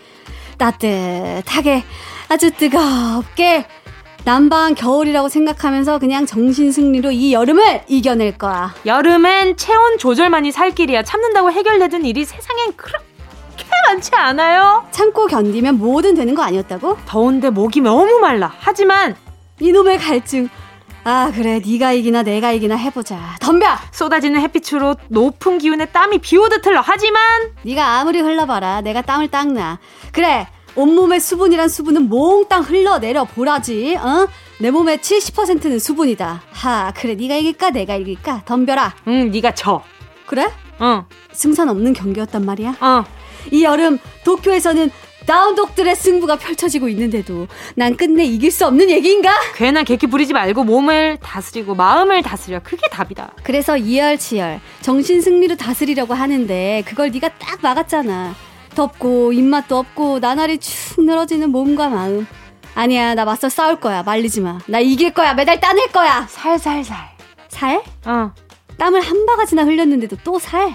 [0.56, 1.84] 따뜻하게,
[2.28, 3.66] 아주 뜨겁게,
[4.24, 8.74] 난방 겨울이라고 생각하면서 그냥 정신승리로 이 여름을 이겨낼 거야.
[8.84, 11.02] 여름엔 체온 조절만이 살 길이야.
[11.02, 13.09] 참는다고 해결되는 일이 세상엔 그렇게
[13.86, 14.86] 많지 않아요?
[14.90, 16.98] 참고 견디면 뭐든 되는 거 아니었다고?
[17.06, 18.52] 더운데 목이 너무 말라.
[18.58, 19.16] 하지만
[19.60, 20.48] 이놈의 갈증.
[21.04, 21.60] 아 그래.
[21.64, 23.18] 네가 이기나 내가 이기나 해보자.
[23.40, 23.66] 덤벼!
[23.90, 26.82] 쏟아지는 햇빛으로 높은 기운에 땀이 비오듯 흘러.
[26.84, 27.22] 하지만
[27.64, 28.82] 네가 아무리 흘러봐라.
[28.82, 29.78] 내가 땀을 닦나.
[30.12, 30.46] 그래.
[30.76, 33.96] 온몸의 수분이란 수분은 몽땅 흘러내려 보라지.
[33.96, 34.28] 어?
[34.60, 36.42] 내 몸의 70%는 수분이다.
[36.52, 37.14] 하 그래.
[37.14, 37.70] 네가 이길까?
[37.70, 38.42] 내가 이길까?
[38.44, 38.94] 덤벼라.
[39.08, 39.82] 응 네가 져.
[40.26, 40.48] 그래?
[40.78, 41.06] 어.
[41.32, 42.76] 승산 없는 경기였단 말이야?
[42.80, 43.04] 어
[43.50, 44.90] 이 여름 도쿄에서는
[45.26, 49.32] 다운독들의 승부가 펼쳐지고 있는데도 난 끝내 이길 수 없는 얘기인가?
[49.54, 53.34] 괜한 객기 부리지 말고 몸을 다스리고 마음을 다스려 그게 답이다.
[53.42, 58.34] 그래서 이열치열 정신 승리로 다스리려고 하는데 그걸 네가 딱 막았잖아.
[58.74, 62.26] 덥고 입맛도 없고 나날이 축 늘어지는 몸과 마음.
[62.74, 64.58] 아니야 나 맞서 싸울 거야 말리지 마.
[64.66, 66.26] 나 이길 거야 메달 따낼 거야.
[66.28, 66.96] 살살살.
[67.48, 67.82] 살?
[68.06, 68.32] 어.
[68.78, 70.74] 땀을 한 바가지나 흘렸는데도 또 살?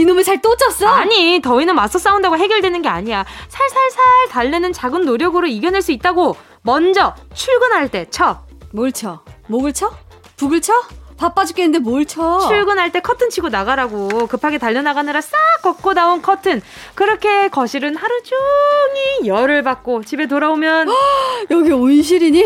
[0.00, 0.86] 이놈의 살 또 쪘어?
[0.86, 3.26] 아니 더위는 맞서 싸운다고 해결되는 게 아니야.
[3.48, 6.36] 살살살 달래는 작은 노력으로 이겨낼 수 있다고.
[6.62, 8.42] 먼저 출근할 때 쳐.
[8.72, 9.22] 뭘 쳐?
[9.48, 9.90] 목을 쳐?
[10.36, 10.72] 북을 쳐?
[11.18, 12.38] 바빠 죽겠는데 뭘 쳐?
[12.48, 16.62] 출근할 때 커튼 치고 나가라고 급하게 달려나가느라 싹 걷고 나온 커튼
[16.94, 20.88] 그렇게 거실은 하루 종일 열을 받고 집에 돌아오면
[21.50, 22.42] 여기 온실이니?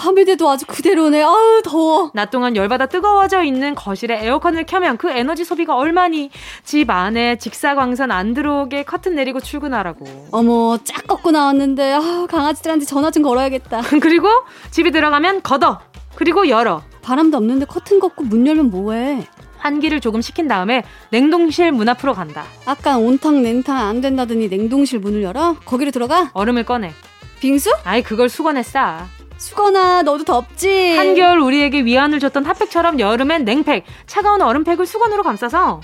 [0.00, 1.22] 밤이 돼도 아주 그대로네.
[1.22, 2.10] 아우 더워.
[2.14, 6.30] 낮 동안 열받아 뜨거워져 있는 거실에 에어컨을 켜면 그 에너지 소비가 얼마니?
[6.64, 10.06] 집 안에 직사광선 안 들어오게 커튼 내리고 출근하라고.
[10.32, 13.82] 어머 짝 걷고 나왔는데 아 강아지들한테 전화 좀 걸어야겠다.
[14.00, 14.28] 그리고
[14.70, 15.80] 집에 들어가면 걷어.
[16.14, 16.80] 그리고 열어.
[17.02, 19.26] 바람도 없는데 커튼 걷고 문 열면 뭐해?
[19.58, 22.44] 환기를 조금 시킨 다음에 냉동실 문 앞으로 간다.
[22.64, 25.56] 아까 온탕 냉탕 안 된다더니 냉동실 문을 열어?
[25.66, 26.30] 거기로 들어가?
[26.32, 26.94] 얼음을 꺼내.
[27.40, 27.70] 빙수?
[27.84, 29.06] 아이 그걸 수건에 싸.
[29.40, 30.96] 수건아 너도 덥지?
[30.96, 35.80] 한겨울 우리에게 위안을 줬던 핫팩처럼 여름엔 냉팩, 차가운 얼음팩을 수건으로 감싸서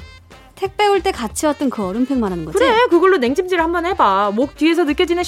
[0.55, 2.59] 택배 올 때 같이 왔던 그 얼음팩 말하는 거지?
[2.59, 4.33] 그래 그걸로 냉찜질 한번 해봐.
[4.35, 5.23] 목 뒤에서 느껴지는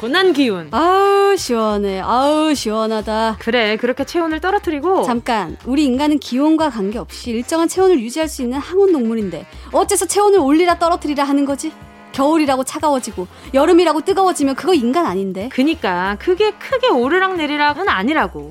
[0.00, 0.68] 시원한 기운.
[0.72, 2.00] 아우 시원해.
[2.00, 3.36] 아우 시원하다.
[3.40, 8.92] 그래 그렇게 체온을 떨어뜨리고 잠깐 우리 인간은 기온과 관계없이 일정한 체온을 유지할 수 있는 항온
[8.92, 11.72] 동물인데 어째서 체온을 올리라 떨어뜨리라 하는 거지?
[12.16, 15.50] 겨울이라고 차가워지고 여름이라고 뜨거워지면 그거 인간 아닌데.
[15.52, 18.50] 그니까 그게 크게 오르락 내리락은 아니라고.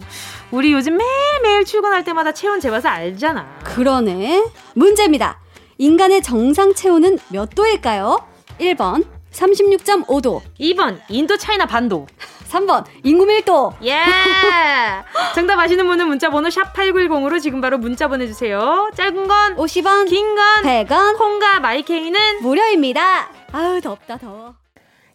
[0.52, 3.60] 우리 요즘 매일매일 출근할 때마다 체온 재봐서 알잖아.
[3.64, 4.46] 그러네.
[4.76, 5.40] 문제입니다.
[5.80, 8.20] 인간의 정상 체온은 몇 도일까요?
[8.60, 10.42] 1번 36.5도.
[10.60, 12.06] 2번 인도 차이나 반도.
[12.50, 13.74] 3번 인구 밀도.
[13.84, 13.98] 예!
[15.36, 18.90] 정답 아시는 분은 문자 번호 샵 8910으로 지금 바로 문자 보내 주세요.
[18.96, 23.30] 짧은 건 50원, 긴 건 100원, 콩과 마이케이는 무료입니다.
[23.52, 24.65] 아우 덥다 더워.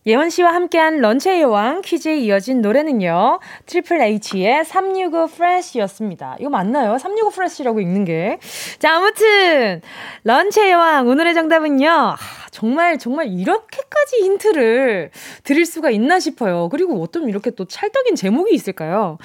[0.06, 3.38] 예원 씨와 함께한 런치의 여왕 퀴즈에 이어진 노래는요.
[3.66, 6.36] 트리플 H의 365 FRESH였습니다.
[6.40, 6.96] 이거 맞나요?
[6.96, 8.38] 365 FRESH라고 읽는 게.
[8.78, 9.82] 자, 아무튼
[10.24, 11.90] 런치의 여왕 오늘의 정답은요.
[11.90, 12.16] 아,
[12.50, 15.10] 정말 정말 이렇게까지 힌트를
[15.44, 16.70] 드릴 수가 있나 싶어요.
[16.70, 19.18] 그리고 어쩜 이렇게 또 찰떡인 제목이 있을까요?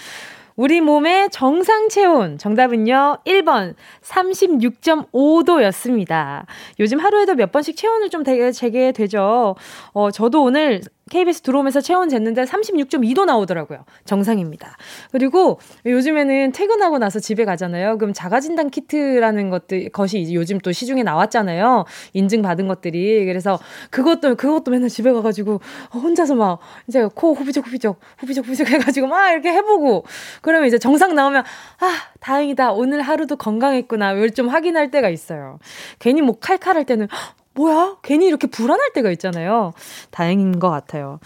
[0.55, 3.17] 우리 몸의 정상 체온 정답은요.
[3.25, 6.45] 1번 36.5도였습니다.
[6.79, 9.57] 요즘 하루에도 몇 번씩 체온을 좀 되게 재게 되죠.
[9.91, 10.79] 어, 저도 오늘
[11.11, 13.85] KBS 들어오면서 체온 쟀는데 36.2도 나오더라고요.
[14.05, 14.75] 정상입니다.
[15.11, 17.99] 그리고 요즘에는 퇴근하고 나서 집에 가잖아요.
[17.99, 21.85] 그럼 자가진단 키트라는 것들, 것이 요즘 또 시중에 나왔잖아요.
[22.13, 23.23] 인증받은 것들이.
[23.25, 23.59] 그래서
[23.91, 25.61] 그것도, 그것도 맨날 집에 가가지고
[25.93, 30.05] 혼자서 막 이제 코 후비적 후비적, 후비적 후비적 해가지고 막 이렇게 해보고
[30.41, 31.43] 그러면 이제 정상 나오면
[31.81, 32.71] 아, 다행이다.
[32.71, 34.13] 오늘 하루도 건강했구나.
[34.13, 35.59] 이걸 좀 확인할 때가 있어요.
[35.99, 37.07] 괜히 뭐 칼칼할 때는
[37.55, 37.97] 뭐야?
[38.03, 39.73] 괜히 이렇게 불안할 때가 있잖아요.
[40.11, 41.19] 다행인 것 같아요.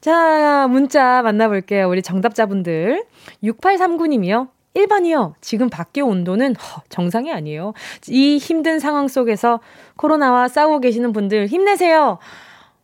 [0.00, 1.88] 자, 문자 만나볼게요.
[1.88, 3.04] 우리 정답자분들.
[3.42, 4.48] 6839님이요.
[4.74, 5.34] 1번이요.
[5.40, 7.72] 지금 밖의 온도는 허, 정상이 아니에요.
[8.08, 9.60] 이 힘든 상황 속에서
[9.96, 12.18] 코로나와 싸우고 계시는 분들 힘내세요.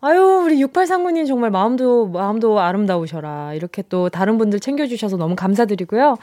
[0.00, 3.54] 아유, 우리 6839님 정말 마음도, 마음도 아름다우셔라.
[3.54, 6.16] 이렇게 또 다른 분들 챙겨주셔서 너무 감사드리고요.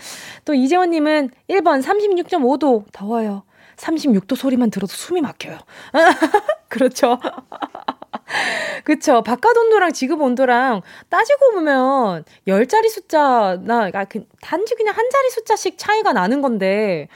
[0.45, 3.43] 또 이재원님은 1번 36.5도 더워요.
[3.77, 5.57] 36도 소리만 들어도 숨이 막혀요.
[6.69, 7.19] 그렇죠.
[8.83, 9.21] 그쵸.
[9.23, 15.77] 바깥 온도랑 지금 온도랑 따지고 보면 10자리 숫자나, 아, 그, 단지 그냥 한 자리 숫자씩
[15.77, 17.07] 차이가 나는 건데,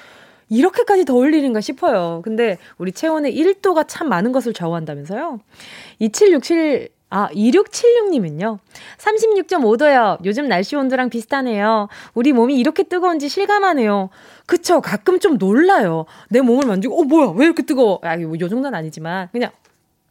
[0.50, 2.22] 이렇게까지 더울 일인가 싶어요.
[2.24, 5.40] 근데 우리 체온의 1도가 참 많은 것을 좌우한다면서요?
[6.00, 8.60] 2767 아, 2676님은요.
[8.98, 10.18] 36.5도요.
[10.26, 11.88] 요즘 날씨 온도랑 비슷하네요.
[12.14, 14.10] 우리 몸이 이렇게 뜨거운지 실감하네요.
[14.46, 14.82] 그쵸.
[14.82, 16.06] 가끔 좀 놀라요.
[16.30, 17.34] 내 몸을 만지고, 어, 뭐야.
[17.38, 18.00] 왜 이렇게 뜨거워?
[18.04, 19.52] 아, 요 정도는 아니지만, 그냥,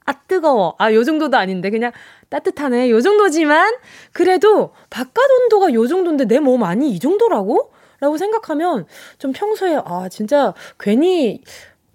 [0.07, 0.77] 아, 뜨거워.
[0.79, 1.93] 아, 요 정도도 아닌데, 그냥
[2.31, 2.89] 따뜻하네.
[2.89, 3.75] 요 정도지만,
[4.13, 7.71] 그래도 바깥 온도가 요 정도인데 내 몸 아니 이 정도라고?
[8.01, 8.87] 라고 생각하면
[9.19, 11.43] 좀 평소에, 아, 진짜 괜히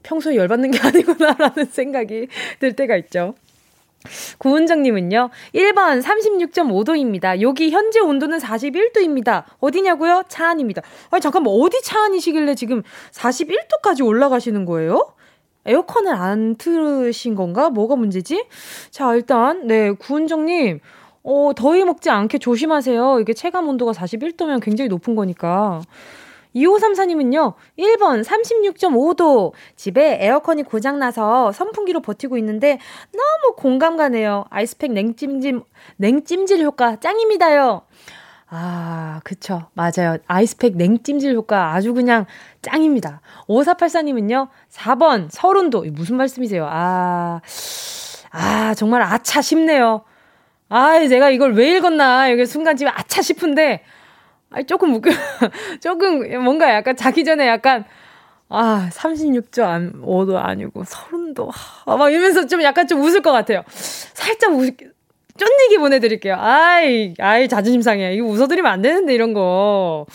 [0.03, 2.27] 평소에 열받는 게 아니구나라는 생각이
[2.59, 3.33] 들 때가 있죠.
[4.37, 7.41] 구은정님은요, 1번 36.5도입니다.
[7.41, 9.43] 여기 현재 온도는 41도입니다.
[9.59, 10.23] 어디냐고요?
[10.29, 10.81] 차 안입니다.
[11.11, 12.81] 아니, 잠깐만, 어디 차 안이시길래 지금
[13.11, 15.13] 41도까지 올라가시는 거예요?
[15.65, 17.69] 에어컨을 안 틀으신 건가?
[17.69, 18.45] 뭐가 문제지?
[18.89, 20.79] 자, 일단, 네, 구은정님,
[21.23, 23.19] 어, 더위 먹지 않게 조심하세요.
[23.19, 25.81] 이게 체감 온도가 41도면 굉장히 높은 거니까.
[26.55, 29.53] 2534님은요, 1번 36.5도.
[29.75, 32.79] 집에 에어컨이 고장나서 선풍기로 버티고 있는데
[33.11, 34.45] 너무 공감 가네요.
[34.49, 35.61] 아이스팩 냉찜질,
[35.97, 37.81] 냉찜질 효과 짱입니다요.
[38.51, 39.67] 아, 그쵸.
[39.73, 40.17] 맞아요.
[40.25, 42.25] 아이스팩 냉찜질 효과 아주 그냥
[42.61, 43.21] 짱입니다.
[43.47, 45.85] 5484님은요, 4번 서른도.
[45.91, 46.67] 무슨 말씀이세요?
[46.67, 47.41] 아,
[48.31, 50.01] 아, 정말 아차 싶네요.
[50.67, 52.29] 아, 제가 이걸 왜 읽었나.
[52.29, 53.83] 이게 순간 지금 아차 싶은데,
[54.49, 55.09] 아니, 조금 웃겨.
[55.81, 57.85] 조금, 뭔가 약간 자기 전에 약간,
[58.49, 61.49] 아, 36조 안, 5도 아니고, 30도.
[61.85, 63.63] 아, 막 이러면서 좀 약간 좀 웃을 것 같아요.
[63.67, 64.75] 살짝 웃,
[65.37, 66.35] 쫀얘기 보내드릴게요.
[66.37, 68.13] 아이, 아이, 자존심 상해.
[68.13, 70.05] 이거 웃어드리면 안 되는데, 이런 거.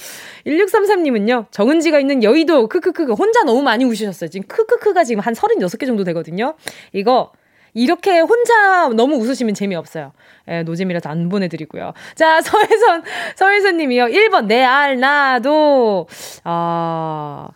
[0.46, 4.28] 1633님은요, 정은지가 있는 여의도, 크크크, 혼자 너무 많이 우시셨어요.
[4.28, 6.54] 지금 크크크가 지금 한 36개 정도 되거든요.
[6.92, 7.32] 이거,
[7.74, 10.12] 이렇게 혼자 너무 웃으시면 재미없어요.
[10.48, 11.92] 예, 노잼이라서 안 보내드리고요.
[12.14, 13.02] 자, 서혜선,
[13.36, 14.06] 서혜선 님이요.
[14.06, 16.06] 1번, 내 알, 나도,
[16.44, 17.48] 아,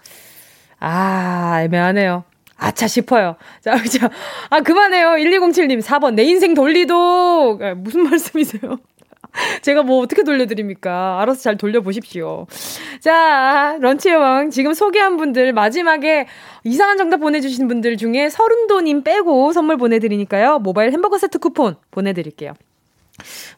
[0.80, 2.24] 아, 애매하네요.
[2.56, 3.36] 아차 싶어요.
[3.60, 4.08] 자, 그죠.
[4.50, 5.10] 아, 그만해요.
[5.10, 5.80] 1207님.
[5.80, 7.60] 4번, 내 인생 돌리도.
[7.62, 8.78] 아, 무슨 말씀이세요?
[9.62, 11.20] 제가 뭐 어떻게 돌려드립니까?
[11.20, 12.46] 알아서 잘 돌려보십시오.
[13.00, 14.50] 자, 런치의 왕.
[14.50, 16.26] 지금 소개한 분들 마지막에
[16.64, 20.58] 이상한 정답 보내주신 분들 중에 서른도님 빼고 선물 보내드리니까요.
[20.60, 22.54] 모바일 햄버거 세트 쿠폰 보내드릴게요.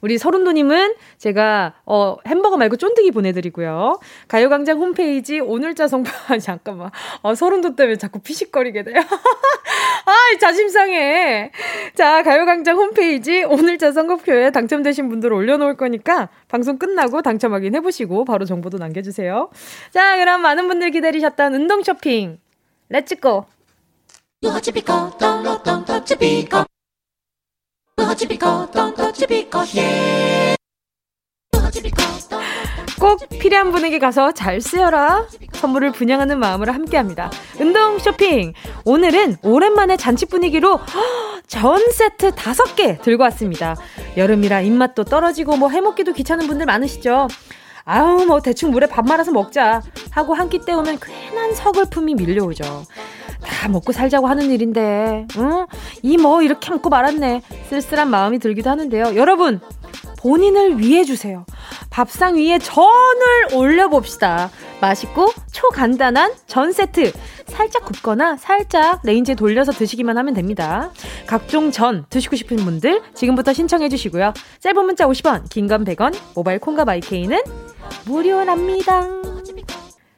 [0.01, 3.99] 우리 서른도님은 제가 어 햄버거 말고 쫀득이 보내드리고요.
[4.29, 6.11] 가요광장 홈페이지 오늘자 성표
[6.41, 6.91] 잠깐만
[7.23, 8.97] 어 서른도 때문에 자꾸 피식거리게 돼요.
[10.07, 11.53] 아 자심상해.
[11.95, 18.45] 자 가요광장 홈페이지 오늘자 선거표에 당첨되신 분들 올려놓을 거니까 방송 끝나고 당첨 확인해 보시고 바로
[18.45, 19.51] 정보도 남겨주세요.
[19.91, 22.39] 자 그럼 많은 분들 기다리셨던 운동 쇼핑
[22.89, 23.47] let's go.
[32.99, 35.27] 꼭 필요한 분에게 가서 잘 쓰여라.
[35.53, 37.31] 선물을 분양하는 마음으로 함께합니다.
[37.59, 38.53] 운동 쇼핑.
[38.85, 40.81] 오늘은 오랜만에 잔치 분위기로
[41.47, 43.77] 전 세트 다섯 개 들고 왔습니다.
[44.17, 47.29] 여름이라 입맛도 떨어지고 뭐 해먹기도 귀찮은 분들 많으시죠?
[47.91, 52.85] 아우 뭐 대충 물에 밥 말아서 먹자 하고 한 끼 때우면 괜한 서글픔이 밀려오죠.
[53.43, 55.67] 다 먹고 살자고 하는 일인데, 응?
[56.03, 57.43] 이 뭐 이렇게 먹고 말았네.
[57.69, 59.17] 쓸쓸한 마음이 들기도 하는데요.
[59.17, 59.61] 여러분,
[60.21, 61.47] 본인을 위해 주세요.
[61.89, 64.51] 밥상 위에 전을 올려봅시다.
[64.81, 67.13] 맛있고 초간단한 전 세트.
[67.47, 70.93] 살짝 굽거나 살짝 레인지에 돌려서 드시기만 하면 됩니다.
[71.27, 74.35] 각종 전 드시고 싶은 분들 지금부터 신청해 주시고요.
[74.61, 77.41] 짧은 문자 50원, 긴 건 100원, 모바일 콩과 마이케이는
[78.07, 79.07] 무료랍니다.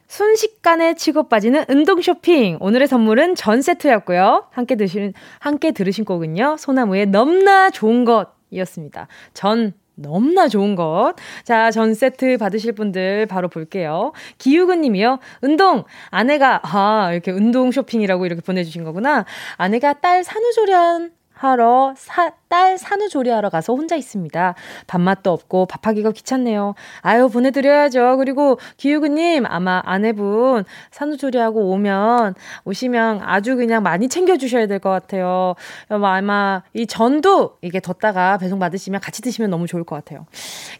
[0.08, 2.58] 순식간에 치고 빠지는 운동 쇼핑.
[2.60, 4.46] 오늘의 선물은 전 세트였고요.
[4.50, 6.56] 함께 드시는, 함께 들으신 곡은요.
[6.58, 9.06] 소나무의 넘나 좋은 것이었습니다.
[9.32, 11.14] 전 너무나 좋은 것.
[11.44, 14.12] 자, 전 세트 받으실 분들 바로 볼게요.
[14.38, 15.18] 기유근 님이요.
[15.42, 15.84] 운동!
[16.10, 19.24] 아내가, 아, 이렇게 운동 쇼핑이라고 이렇게 보내주신 거구나.
[19.56, 24.54] 아내가 딸 산후조련 하러 사, 딸 산후조리하러 가서 혼자 있습니다.
[24.86, 26.74] 밥맛도 없고 밥하기가 귀찮네요.
[27.00, 28.16] 아유, 보내드려야죠.
[28.18, 35.54] 그리고 기우구님, 아마 아내분 산후조리하고 오면, 오시면 아주 그냥 많이 챙겨주셔야 될 것 같아요.
[35.88, 40.26] 아마 이 전도 이게 뒀다가 배송 받으시면 같이 드시면 너무 좋을 것 같아요.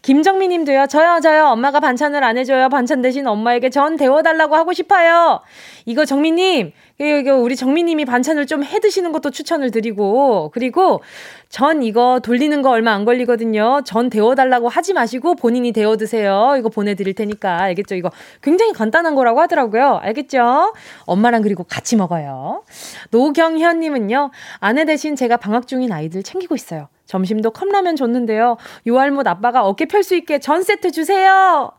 [0.02, 1.46] 김정민 님도요, 저요, 저요.
[1.46, 2.68] 엄마가 반찬을 안 해줘요.
[2.68, 5.40] 반찬 대신 엄마에게 전 데워달라고 하고 싶어요.
[5.86, 6.72] 이거 정민님,
[7.40, 11.02] 우리 정민님이 반찬을 좀 해 드시는 것도 추천을 드리고, 그리고
[11.48, 13.82] 전 이거 돌리는 거 얼마 안 걸리거든요.
[13.84, 16.54] 전 데워달라고 하지 마시고 본인이 데워 드세요.
[16.58, 17.60] 이거 보내드릴 테니까.
[17.62, 17.96] 알겠죠?
[17.96, 18.10] 이거
[18.40, 19.98] 굉장히 간단한 거라고 하더라고요.
[20.02, 20.74] 알겠죠?
[21.06, 22.62] 엄마랑 그리고 같이 먹어요.
[23.10, 26.88] 노경현님은요, 아내 대신 제가 방학 중인 아이들 챙기고 있어요.
[27.06, 28.56] 점심도 컵라면 줬는데요.
[28.86, 31.72] 요알못 아빠가 어깨 펼 수 있게 전 세트 주세요.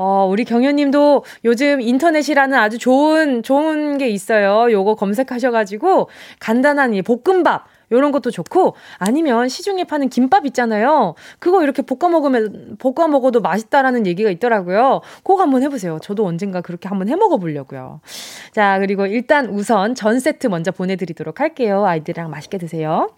[0.00, 4.70] 어, 우리 경현님도 요즘 인터넷이라는 아주 좋은, 좋은 게 있어요.
[4.70, 6.08] 요거 검색하셔가지고
[6.38, 11.16] 간단한 이 볶음밥, 요런 것도 좋고 아니면 시중에 파는 김밥 있잖아요.
[11.40, 15.00] 그거 이렇게 볶아 먹으면 볶아 먹어도 맛있다라는 얘기가 있더라고요.
[15.24, 15.98] 꼭 한번 해 보세요.
[16.00, 18.00] 저도 언젠가 그렇게 한번 해 먹어 보려고요.
[18.52, 21.84] 자, 그리고 일단 우선 전 세트 먼저 보내 드리도록 할게요.
[21.84, 23.10] 아이들이랑 맛있게 드세요.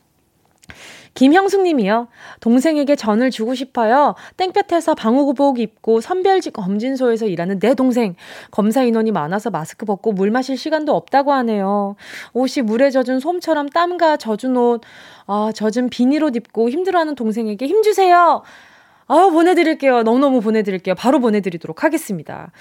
[1.15, 2.09] 김형숙 님이요.
[2.41, 4.15] 동생에게 전을 주고 싶어요.
[4.37, 8.15] 땡볕에서 방호구복 입고 선별직 검진소에서 일하는 내 동생.
[8.51, 11.97] 검사 인원이 많아서 마스크 벗고 물 마실 시간도 없다고 하네요.
[12.33, 14.83] 옷이 물에 젖은 솜처럼 땀과 젖은 옷,
[15.27, 18.43] 아, 젖은 비닐옷 입고 힘들어하는 동생에게 힘주세요.
[19.09, 20.03] 아, 보내드릴게요.
[20.05, 20.95] 너무너무 보내드릴게요.
[20.95, 22.53] 바로 보내드리도록 하겠습니다.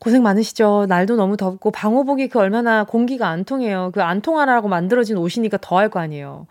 [0.00, 0.86] 고생 많으시죠.
[0.88, 3.90] 날도 너무 덥고 방호복이 그 얼마나 공기가 안 통해요.
[3.92, 6.46] 그 안 통하라고 만들어진 옷이니까 더할 거 아니에요.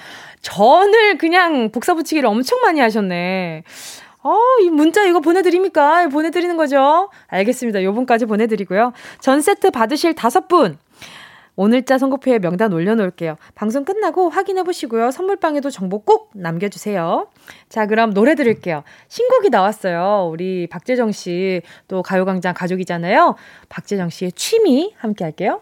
[0.41, 3.63] 전을 그냥 복사 붙이기를 엄청 많이 하셨네.
[4.25, 6.07] 어, 이 문자 이거 보내드립니까?
[6.07, 7.09] 보내드리는 거죠?
[7.27, 7.83] 알겠습니다.
[7.83, 8.93] 요분까지 보내드리고요.
[9.19, 10.77] 전 세트 받으실 다섯 분.
[11.55, 13.37] 오늘자 선곡표에 명단 올려놓을게요.
[13.55, 15.11] 방송 끝나고 확인해보시고요.
[15.11, 17.27] 선물방에도 정보 꼭 남겨주세요.
[17.69, 18.83] 자, 그럼 노래 들을게요.
[19.07, 20.29] 신곡이 나왔어요.
[20.31, 23.35] 우리 박재정 씨, 또 가요광장 가족이잖아요.
[23.69, 25.61] 박재정 씨의 취미 함께 할게요.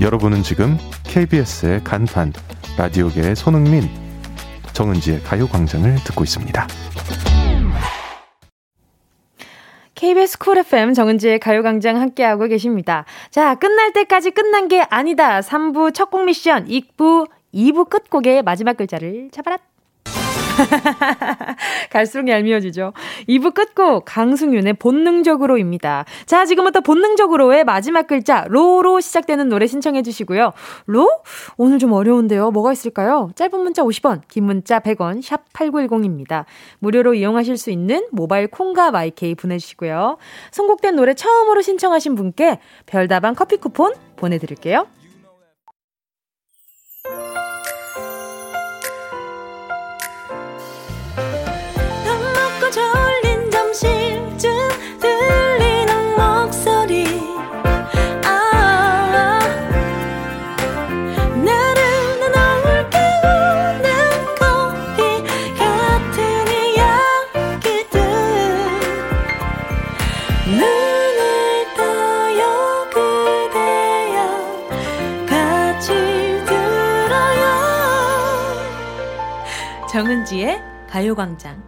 [0.00, 2.32] 여러분은 지금 KBS의 간판,
[2.76, 3.82] 라디오계의 손흥민,
[4.74, 6.66] 정은지의 가요광장을 듣고 있습니다.
[9.96, 13.06] KBS 쿨 FM 정은지의 가요광장 함께하고 계십니다.
[13.30, 15.40] 자, 끝날 때까지 끝난 게 아니다.
[15.40, 19.58] 3부 첫 곡 미션, 2부, 2부 끝곡의 마지막 글자를 잡아라.
[21.90, 22.92] 갈수록 얄미워지죠.
[23.28, 26.04] 2부 끝곡 강승윤의 본능적으로입니다.
[26.26, 30.52] 자, 지금부터 본능적으로의 마지막 글자 로로 시작되는 노래 신청해 주시고요.
[30.86, 31.10] 로?
[31.56, 32.50] 오늘 좀 어려운데요.
[32.50, 33.30] 뭐가 있을까요?
[33.34, 36.44] 짧은 문자 50원, 긴 문자 100원, 샵 8910입니다.
[36.78, 40.18] 무료로 이용하실 수 있는 모바일 콩과 마이케이 보내주시고요.
[40.50, 44.86] 선곡된 노래 처음으로 신청하신 분께 별다방 커피 쿠폰 보내드릴게요.
[79.96, 81.62] 정은지의 가요광장.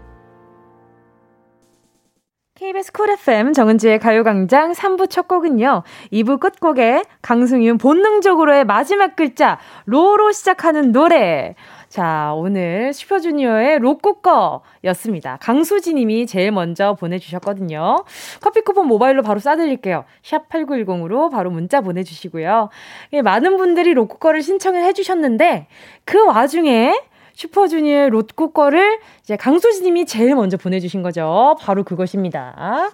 [2.57, 5.83] KBS 쿨 FM 정은지의 가요광장 3부 첫 곡은요.
[6.13, 11.55] 2부 끝곡에 강승윤 본능적으로의 마지막 글자 로로 시작하는 노래.
[11.89, 15.39] 자, 오늘 슈퍼주니어의 로꾸거였습니다.
[15.41, 18.05] 강수지 님이 제일 먼저 보내주셨거든요.
[18.43, 20.05] 커피 쿠폰 모바일로 바로 쏴드릴게요.
[20.23, 22.69] 샵 8910으로 바로 문자 보내주시고요.
[23.15, 25.69] 예, 많은 분들이 로꾸거를 신청을 해주셨는데
[26.05, 26.93] 그 와중에
[27.39, 31.57] 슈퍼주니어의 로꾸거를 이제 강수지님이 제일 먼저 보내주신 거죠.
[31.61, 32.91] 바로 그것입니다.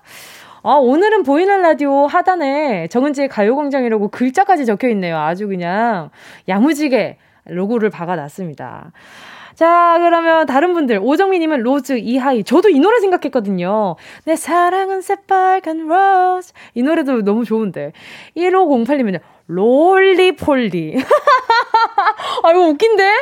[0.62, 5.18] 아, 오늘은 보이는 라디오 하단에 정은지의 가요광장이라고 글자까지 적혀 있네요.
[5.18, 6.10] 아주 그냥
[6.46, 8.92] 야무지게 로고를 박아놨습니다.
[9.54, 10.98] 자, 그러면 다른 분들.
[11.00, 12.44] 오정미님은 Rose 이하이.
[12.44, 13.96] 저도 이 노래 생각했거든요.
[14.24, 16.52] 내 사랑은 새빨간 Rose.
[16.74, 17.92] 이 노래도 너무 좋은데.
[18.36, 19.20] 1508님은요.
[19.46, 20.96] Roly-Poly.
[22.42, 23.12] 아, 이거 웃긴데?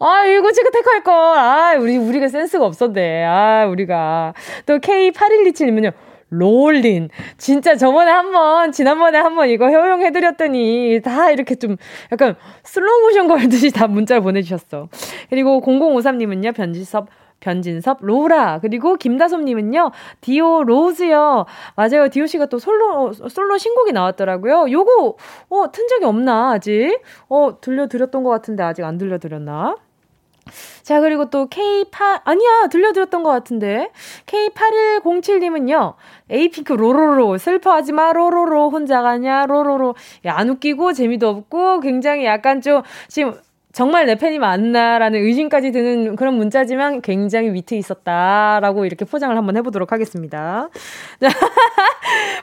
[0.00, 1.14] 아, 이거 지금 택할 걸.
[1.14, 3.24] 아, 우리, 우리가 센스가 없었네.
[3.24, 4.32] 아, 우리가.
[4.66, 5.92] 또 K8127님은요.
[6.30, 7.08] Rollin'.
[7.38, 11.76] 진짜 저번에 한 번, 지난번에 한 번 이거 허용해드렸더니 다 이렇게 좀
[12.12, 14.88] 약간 슬로우 모션 걸듯이 다 문자를 보내주셨어.
[15.30, 17.08] 그리고 0053님은요, 변지섭,
[17.40, 21.46] 변진섭, 로라, 그리고 김다솜님은요, 디오 Rose요.
[21.76, 22.08] 맞아요.
[22.10, 24.70] 디오 씨가 또 솔로, 솔로 신곡이 나왔더라고요.
[24.70, 25.16] 요거,
[25.48, 27.00] 어, 튼 적이 없나, 아직?
[27.30, 29.76] 어, 들려드렸던 것 같은데 아직 안 들려드렸나?
[30.82, 33.90] 자, 그리고 또 K8, 아니야, 들려드렸던 것 같은데.
[34.26, 35.94] K8107님은요,
[36.30, 39.94] 에이핑크 로로로, 슬퍼하지 마, 로로로, 혼자 가냐, 로로로.
[40.26, 43.34] 야, 안 웃기고, 재미도 없고, 굉장히 약간 좀, 지금,
[43.78, 49.92] 정말 내 팬이 맞나라는 의심까지 드는 그런 문자지만 굉장히 위트 있었다라고 이렇게 포장을 한번 해보도록
[49.92, 50.68] 하겠습니다.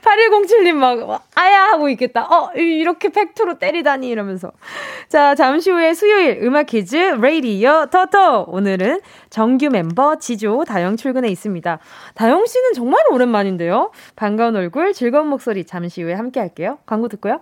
[0.01, 1.63] 8107님 막, 아야!
[1.63, 2.23] 하고 있겠다.
[2.23, 4.53] 어, 이렇게 팩트로 때리다니 이러면서.
[5.09, 8.45] 자, 잠시 후에 수요일 음악 퀴즈 레이디어 터터.
[8.47, 11.79] 오늘은 정규 멤버 지조 다영 출근해 있습니다.
[12.13, 13.91] 다영 씨는 정말 오랜만인데요.
[14.15, 16.77] 반가운 얼굴, 즐거운 목소리 잠시 후에 함께 할게요.
[16.86, 17.41] 광고 듣고요.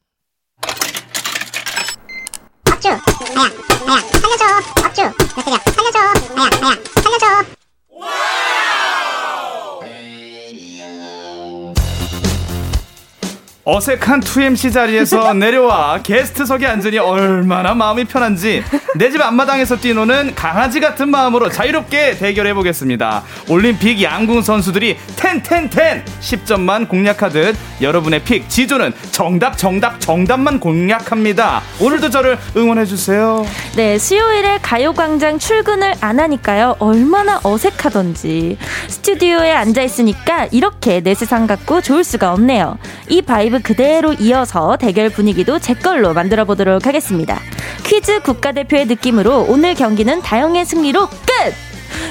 [2.81, 3.51] 업주 아야
[3.87, 4.45] 아야 살려줘
[4.87, 5.01] 업주
[5.35, 5.99] 몇 살려줘
[6.35, 8.40] 아야 아야 살려줘
[13.63, 18.63] 어색한 2MC 자리에서 내려와 게스트석에 앉으니 얼마나 마음이 편한지
[18.95, 23.23] 내 집 앞마당에서 뛰노는 강아지 같은 마음으로 자유롭게 대결해 보겠습니다.
[23.49, 31.61] 올림픽 양궁 선수들이 텐텐텐 10점만 공략하듯 여러분의 pick 지조는 정답 정답 정답만 공략합니다.
[31.81, 33.45] 오늘도 저를 응원해 주세요.
[33.75, 36.77] 네, 수요일에 가요광장 출근을 안 하니까요.
[36.79, 38.57] 얼마나 어색하던지.
[38.87, 42.77] 스튜디오에 앉아 있으니까 이렇게 내 세상 같고 좋을 수가 없네요.
[43.09, 47.39] 이 vibe 그대로 이어서 대결 분위기도 제 걸로 만들어 보도록 하겠습니다.
[47.83, 51.53] 퀴즈 국가대표의 느낌으로 오늘 경기는 다영의 승리로 끝!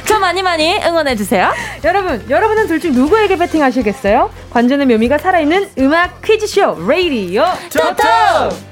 [0.07, 1.53] 저 많이 많이 응원해주세요.
[1.84, 4.30] 여러분, 여러분은 둘 중 누구에게 배팅하시겠어요?
[4.51, 8.70] 관전의 묘미가 살아있는 음악 퀴즈쇼, 레이디오 토토!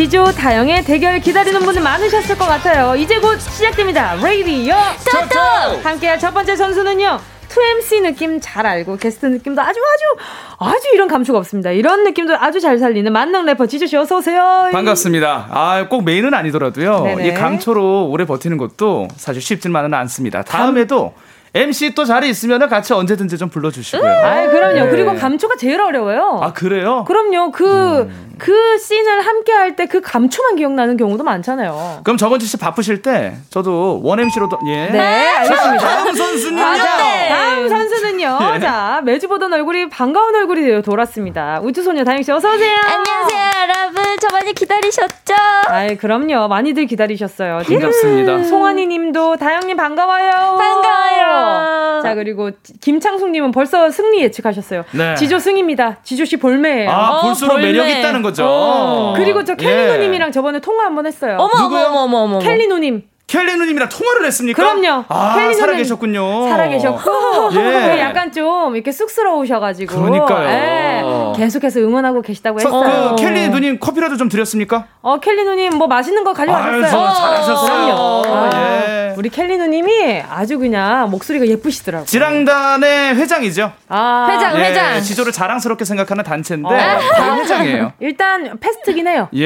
[0.00, 2.96] 지조 다영의 대결 기다리는 분들 많으셨을 것 같아요.
[2.96, 4.14] 이제 곧 시작됩니다.
[4.14, 4.74] 레이디오
[5.04, 5.78] 토토!
[5.82, 7.20] 함께할 첫 번째 선수는요.
[7.50, 10.26] 2MC 느낌 잘 알고 게스트 느낌도 아주 아주
[10.58, 11.70] 아주 이런 감추가 없습니다.
[11.72, 14.70] 이런 느낌도 아주 잘 살리는 만능 래퍼 지조 씨 어서 오세요.
[14.72, 15.48] 반갑습니다.
[15.50, 17.02] 아, 꼭 메인은 아니더라도요.
[17.02, 17.28] 네네.
[17.28, 20.40] 이 감초로 오래 버티는 것도 사실 쉽지만은 않습니다.
[20.40, 21.30] 다음에도 감...
[21.52, 24.08] MC 또 자리 있으면 같이 언제든지 좀 불러주시고요.
[24.08, 24.84] 음~ 아, 그럼요.
[24.84, 24.88] 네.
[24.88, 26.40] 그리고 감초가 제일 어려워요.
[26.42, 27.04] 아, 그래요?
[27.06, 27.50] 그럼요.
[27.50, 28.29] 그, 음.
[28.40, 32.00] 그 씬을 함께 할 때 그 감초만 기억나는 경우도 많잖아요.
[32.04, 34.86] 그럼 저번 주 바쁘실 때 저도 원 MC로도, 예.
[34.86, 35.78] 네, 알겠습니다.
[35.86, 36.62] 다음 선수는요.
[36.62, 36.96] 맞아.
[36.96, 37.28] 네.
[37.28, 38.38] 다음 선수는요.
[38.56, 38.60] 예.
[38.60, 41.60] 자, 매주 보던 얼굴이 반가운 얼굴이 돌았습니다.
[41.62, 42.76] 우주소녀 다영 씨 어서 오세요.
[42.84, 44.02] 안녕하세요, 여러분.
[44.20, 45.34] 저 많이 기다리셨죠?
[45.68, 46.48] 아이, 그럼요.
[46.48, 47.62] 많이들 기다리셨어요.
[47.66, 48.44] 반갑습니다.
[48.44, 50.56] 송환이 님도 다영 님 반가워요.
[50.58, 52.02] 반가워요.
[52.02, 54.84] 자 그리고 김창숙 님은 벌써 승리 예측하셨어요.
[54.92, 55.14] 네.
[55.16, 55.98] 지조 승입니다.
[56.02, 56.90] 지조 씨 볼매예요.
[56.90, 57.66] 아 어, 볼수록 볼매.
[57.72, 58.44] 매력 있다는 거 죠.
[58.46, 59.14] 어.
[59.16, 60.32] 그리고 저 켈리누님이랑 예.
[60.32, 61.36] 저번에 통화 한번 했어요.
[61.38, 62.38] 어머 어머 어머 어머.
[62.38, 63.02] 켈리 누님.
[63.26, 64.60] 켈리 누님이랑 통화를 했습니까?
[64.60, 65.04] 그럼요.
[65.08, 66.48] 아, 켈리 살아 계셨군요.
[66.48, 68.00] 살아 계셨고, 예.
[68.00, 69.94] 약간 좀 이렇게 쑥스러우셔가지고.
[69.94, 70.48] 그러니까요.
[70.48, 71.02] 예.
[71.36, 73.14] 계속해서 응원하고 계시다고 했어요.
[73.16, 74.86] 그 켈리 누님 커피라도 좀 드렸습니까?
[75.02, 77.00] 어, 켈리 누님 뭐 맛있는 거 가져가셨어요.
[77.00, 78.22] 아유, 잘하셨어요.
[78.26, 78.50] 아,
[78.88, 78.99] 예.
[79.16, 82.06] 우리 켈리 누님이 아주 그냥 목소리가 예쁘시더라고요.
[82.06, 83.72] 지랑단의 회장이죠.
[83.88, 85.00] 아, 회장, 예, 회장.
[85.00, 87.34] 지조를 자랑스럽게 생각하는 단체인데, 어.
[87.36, 87.92] 회장이에요.
[88.00, 89.28] 일단 패스트긴 해요.
[89.34, 89.44] 예.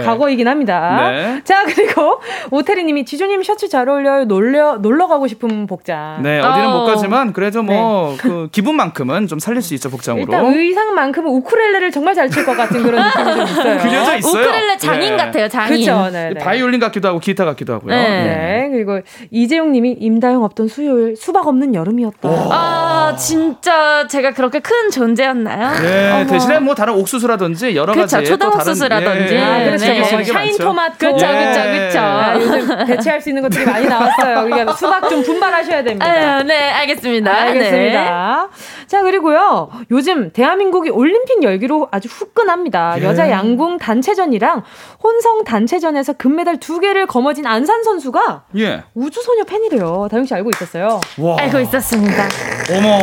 [0.00, 1.10] 예 과거이긴 합니다.
[1.10, 1.40] 네.
[1.44, 2.20] 자, 그리고
[2.50, 4.24] 오태리 님이 지조님 셔츠 잘 어울려요.
[4.24, 6.22] 놀려 놀러 가고 싶은 복장.
[6.22, 6.78] 네, 어디는 어.
[6.78, 8.48] 못 가지만 그래도 뭐그 네.
[8.52, 10.22] 기분만큼은 좀 살릴 수 있죠 복장으로.
[10.22, 13.78] 일단 의상만큼은 우쿨렐레를 정말 잘 칠 것 같은 그런 느낌이 좀 있어요.
[13.78, 14.42] 그려져 있어요.
[14.42, 15.16] 우쿨렐레 장인 네.
[15.16, 15.84] 같아요, 장인.
[15.84, 16.10] 그렇죠.
[16.10, 16.40] 네, 네.
[16.40, 17.94] 바이올린 같기도 하고 기타 같기도 하고요.
[17.94, 18.68] 네.
[18.80, 18.84] 네.
[18.84, 19.00] 그리고
[19.30, 22.28] 이재용님이 임다영 없던 수요일 수박 없는 여름이었다.
[22.28, 25.80] 아 진짜 제가 그렇게 큰 존재였나요?
[25.80, 29.84] 네, 대신에 뭐 다른 옥수수라든지 여러 그쵸, 가지 초당 옥수수라든지 예, 아, 그렇죠.
[29.86, 30.24] 네.
[30.24, 30.94] 샤인 토마토.
[30.98, 32.86] 그렇죠, 그렇죠, 그렇죠.
[32.86, 34.44] 대체할 수 있는 것들이 많이 나왔어요.
[34.44, 36.06] 그러니까 수박 좀 분발하셔야 됩니다.
[36.06, 37.32] 아유, 네, 알겠습니다.
[37.32, 38.48] 알겠습니다.
[38.50, 38.86] 네.
[38.86, 39.70] 자, 그리고요.
[39.90, 42.96] 요즘 대한민국이 올림픽 열기로 아주 후끈합니다.
[43.00, 43.04] 예.
[43.04, 44.62] 여자 양궁 단체전이랑
[45.02, 48.69] 혼성 단체전에서 금메달 두 개를 거머쥔 안산 선수가 예.
[48.94, 50.08] 우주소녀 팬이래요.
[50.10, 51.00] 다영 씨 알고 있었어요?
[51.18, 51.36] 와.
[51.40, 52.28] 알고 있었습니다.
[52.76, 53.00] 어머.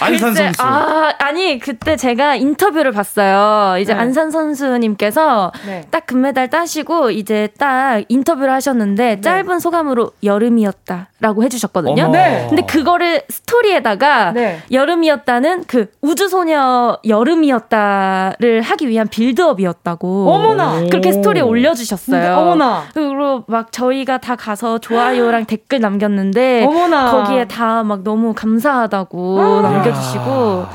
[0.00, 0.62] 안산 글쎄, 선수.
[0.62, 3.78] 아, 아니, 그때 제가 인터뷰를 봤어요.
[3.78, 4.00] 이제 네.
[4.00, 5.86] 안산 선수님께서 네.
[5.90, 9.20] 딱 금메달 따시고 이제 딱 인터뷰를 하셨는데 네.
[9.20, 12.08] 짧은 소감으로 여름이었다라고 해주셨거든요.
[12.08, 12.46] 네.
[12.48, 14.60] 근데 그거를 스토리에다가 네.
[14.72, 20.30] 여름이었다는 그 우주소녀 여름이었다를 하기 위한 빌드업이었다고.
[20.32, 20.80] 어머나!
[20.90, 22.36] 그렇게 스토리에 올려주셨어요.
[22.36, 22.84] 어머나!
[22.94, 27.10] 그리고 막 저희가 다 가서 좋아요랑 댓글 남겼는데 어머나!
[27.10, 30.66] 거기에 다 막 너무 감사하다고 아~ 남겨 남겨주시고.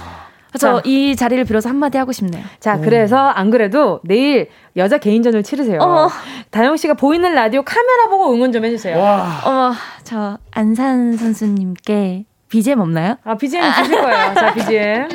[0.51, 2.41] 그래서 이 자리를 빌어서 한마디 하고 싶네요.
[2.61, 2.81] 자, 오.
[2.81, 4.47] 그래서 안 그래도 내일
[4.77, 5.79] 여자 개인전을 치르세요.
[5.81, 6.09] 어머.
[6.49, 8.97] 다영 씨가 보이는 라디오 카메라 보고 응원 좀 해주세요.
[8.97, 9.41] 와.
[9.43, 9.73] 어머,
[10.05, 13.17] 저 안산 선수님께 BGM 없나요?
[13.25, 14.33] 아, BGM 주실 거예요.
[14.33, 15.07] 자, BGM.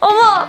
[0.00, 0.46] 어머!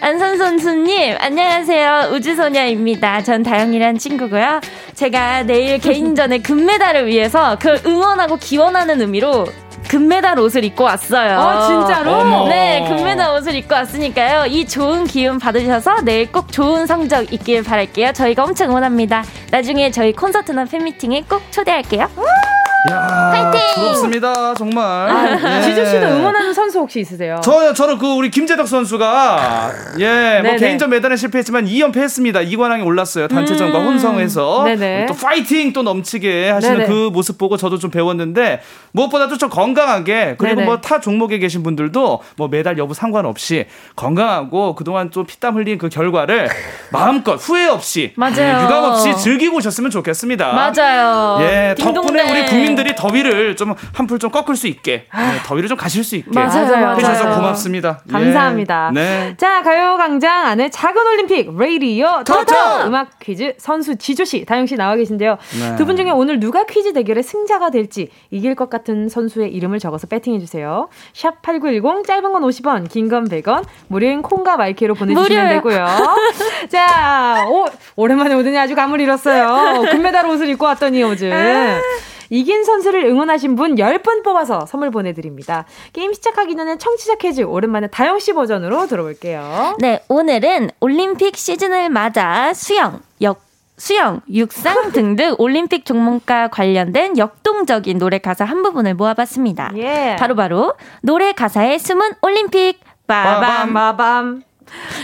[0.00, 2.12] 안산 선수님, 안녕하세요.
[2.14, 3.22] 우주소녀입니다.
[3.24, 4.60] 전 다영이란 친구고요.
[4.94, 9.44] 제가 내일 개인전의 금메달을 위해서 그 응원하고 기원하는 의미로
[9.88, 11.38] 금메달 옷을 입고 왔어요.
[11.38, 12.12] 아, 진짜로?
[12.12, 12.48] 어머.
[12.48, 14.46] 네, 금메달 옷을 입고 왔으니까요.
[14.46, 18.12] 이 좋은 기운 받으셔서 내일 꼭 좋은 성적 있길 바랄게요.
[18.12, 19.24] 저희가 엄청 응원합니다.
[19.50, 22.08] 나중에 저희 콘서트나 팬미팅에 꼭 초대할게요.
[22.90, 23.60] 야, 파이팅!
[23.74, 24.84] 부럽습니다, 정말.
[24.84, 25.62] 아, 예.
[25.62, 27.40] 지조 씨도 응원하는 선수 혹시 있으세요?
[27.42, 32.40] 저, 저는 그 우리 김재덕 선수가, 예, 뭐 개인전 메달에 실패했지만 2연패 했습니다.
[32.40, 33.26] 2관왕에 올랐어요.
[33.26, 34.62] 단체전과 음~ 혼성에서.
[34.64, 35.06] 네네.
[35.06, 36.88] 또 파이팅 또 넘치게 하시는 네네.
[36.88, 38.60] 그 모습 보고 저도 좀 배웠는데,
[38.92, 43.66] 무엇보다도 좀 건강하게, 그리고 뭐 타 종목에 계신 분들도 뭐 메달 여부 상관없이
[43.96, 46.48] 건강하고 그동안 좀 피땀 흘린 그 결과를
[46.92, 48.60] 마음껏 후회 없이, 맞아요.
[48.60, 50.52] 예, 유감 없이 즐기고 오셨으면 좋겠습니다.
[50.52, 51.38] 맞아요.
[51.42, 55.76] 예, 덕분에 우리 국민 국민들이 더위를 좀 한풀 좀 꺾을 수 있게 네, 더위를 좀
[55.78, 57.36] 가실 수 있게 맞아요, 해주셔서 맞아요.
[57.36, 58.00] 고맙습니다.
[58.10, 58.90] 감사합니다.
[58.94, 58.94] 예.
[58.98, 59.34] 네.
[59.36, 64.96] 자 가요광장 안에 작은 올림픽 레이디오 터터 음악 퀴즈 선수 지조 씨, 다영 씨 나와
[64.96, 65.38] 계신데요.
[65.60, 65.76] 네.
[65.76, 70.38] 두분 중에 오늘 누가 퀴즈 대결의 승자가 될지 이길 것 같은 선수의 이름을 적어서 배팅해
[70.38, 70.88] 주세요.
[71.14, 75.86] 샵 #8910 짧은 건 50원, 긴 건 100원, 무료인 콩과 마이크로 보내주시면 되고요.
[76.68, 77.64] 자, 오,
[77.96, 79.82] 오랜만에 오더니 아주 감을 잃었어요.
[79.90, 81.30] 금메달 옷을 입고 왔더니 요즘.
[82.28, 82.34] 아.
[82.34, 85.64] 이긴 선수를 응원하신 분 10분 뽑아서 선물 보내드립니다.
[85.92, 89.76] 게임 시작하기 전에 청취자 퀴즈 오랜만에 다영씨 버전으로 들어볼게요.
[89.80, 93.40] 네, 오늘은 올림픽 시즌을 맞아 수영, 역,
[93.76, 99.72] 수영, 육상 등등 올림픽 종목과 관련된 역동적인 노래 가사 한 부분을 모아봤습니다.
[99.76, 100.16] 예.
[100.18, 104.42] 바로바로 노래 가사에 숨은 올림픽 빠밤 빠밤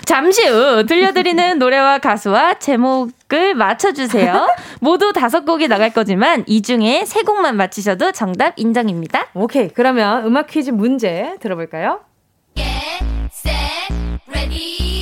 [0.05, 4.49] 잠시 후 들려드리는 노래와 가수와 제목을 맞춰주세요.
[4.81, 9.29] 모두 다섯 곡이 나갈 거지만 이 중에 세 곡만 맞히셔도 정답 인정입니다.
[9.35, 9.69] 오케이.
[9.69, 12.01] 그러면 음악 퀴즈 문제 들어볼까요?
[12.55, 13.93] Get, set,
[14.29, 14.94] ready.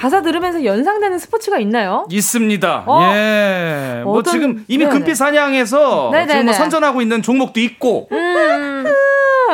[0.00, 2.06] 가사 들으면서 연상되는 스포츠가 있나요?
[2.10, 2.84] 있습니다.
[2.86, 3.12] 어?
[3.12, 4.00] 예.
[4.02, 4.96] 뭐 지금 이미 네네.
[4.96, 8.08] 금빛 사냥에서 지금 뭐 선전하고 있는 종목도 있고.
[8.10, 8.86] 음.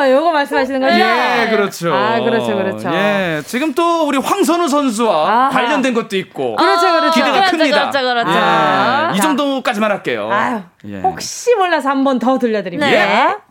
[0.09, 0.93] 요거 말씀하시는 거죠?
[0.95, 1.91] 예, 그렇죠.
[1.93, 2.87] 아, 그렇죠, 그렇죠.
[2.93, 5.49] 예, 지금 또 우리 황선우 선수와 아하.
[5.49, 6.55] 관련된 것도 있고.
[6.55, 7.11] 그렇죠, 그렇죠.
[7.11, 7.89] 기대가 그렇죠, 큽니다.
[7.89, 8.29] 그렇죠, 그렇죠.
[8.31, 10.29] 예, 이 정도까지만 할게요.
[10.31, 10.99] 아유, 예.
[11.01, 12.87] 혹시 몰라서 한 번 더 들려드립니다.
[12.89, 12.95] 네.
[12.95, 13.46] 예.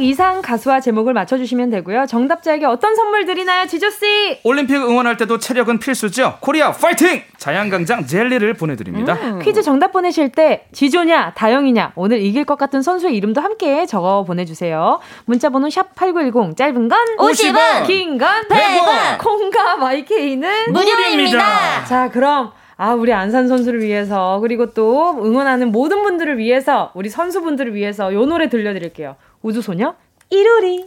[0.00, 2.06] 이상 가수와 제목을 맞춰주시면 되고요.
[2.06, 4.40] 정답자에게 어떤 선물 드리나요, 지조씨?
[4.44, 6.38] 올림픽 응원할 때도 체력은 필수죠.
[6.40, 7.22] 코리아 파이팅!
[7.38, 9.14] 자양강장 젤리를 보내드립니다.
[9.14, 9.38] 음.
[9.40, 15.00] 퀴즈 정답 보내실 때 지조냐, 다영이냐, 오늘 이길 것 같은 선수의 이름도 함께 적어 보내주세요.
[15.26, 21.84] 문자번호 샵8910, 짧은 건 50원, 긴 건 100원, 콩과 마이케이는 무료입니다.
[21.86, 22.52] 자, 그럼
[22.82, 28.24] 아, 우리 안산 선수를 위해서, 그리고 또 응원하는 모든 분들을 위해서, 우리 선수분들을 위해서 요
[28.24, 29.16] 노래 들려드릴게요.
[29.42, 29.96] 우주소녀,
[30.30, 30.86] 이루리.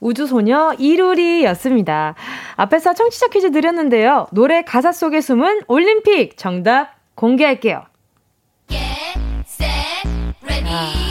[0.00, 2.14] 우주소녀 이루리였습니다.
[2.56, 4.26] 앞에서 청취자 퀴즈 드렸는데요.
[4.32, 7.84] 노래 가사 속에 숨은 올림픽 정답 공개할게요.
[10.66, 11.01] 아.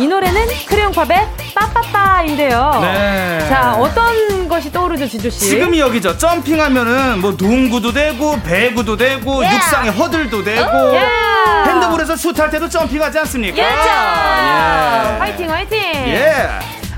[0.00, 2.78] 이 노래는 크레용팝의 빠빠빠인데요.
[2.80, 3.46] 네.
[3.50, 5.40] 자, 어떤 것이 떠오르죠, 지조씨?
[5.40, 6.16] 지금이 여기죠.
[6.16, 9.56] 점핑하면은 뭐 농구도 되고, 배구도 되고, yeah.
[9.56, 11.68] 육상에 허들도 되고, yeah.
[11.68, 13.56] 핸드볼에서 슛할 때도 점핑하지 않습니까?
[13.56, 13.88] 그렇죠.
[13.88, 15.18] 예.
[15.18, 15.78] 화이팅, 화이팅!
[15.78, 16.48] 예.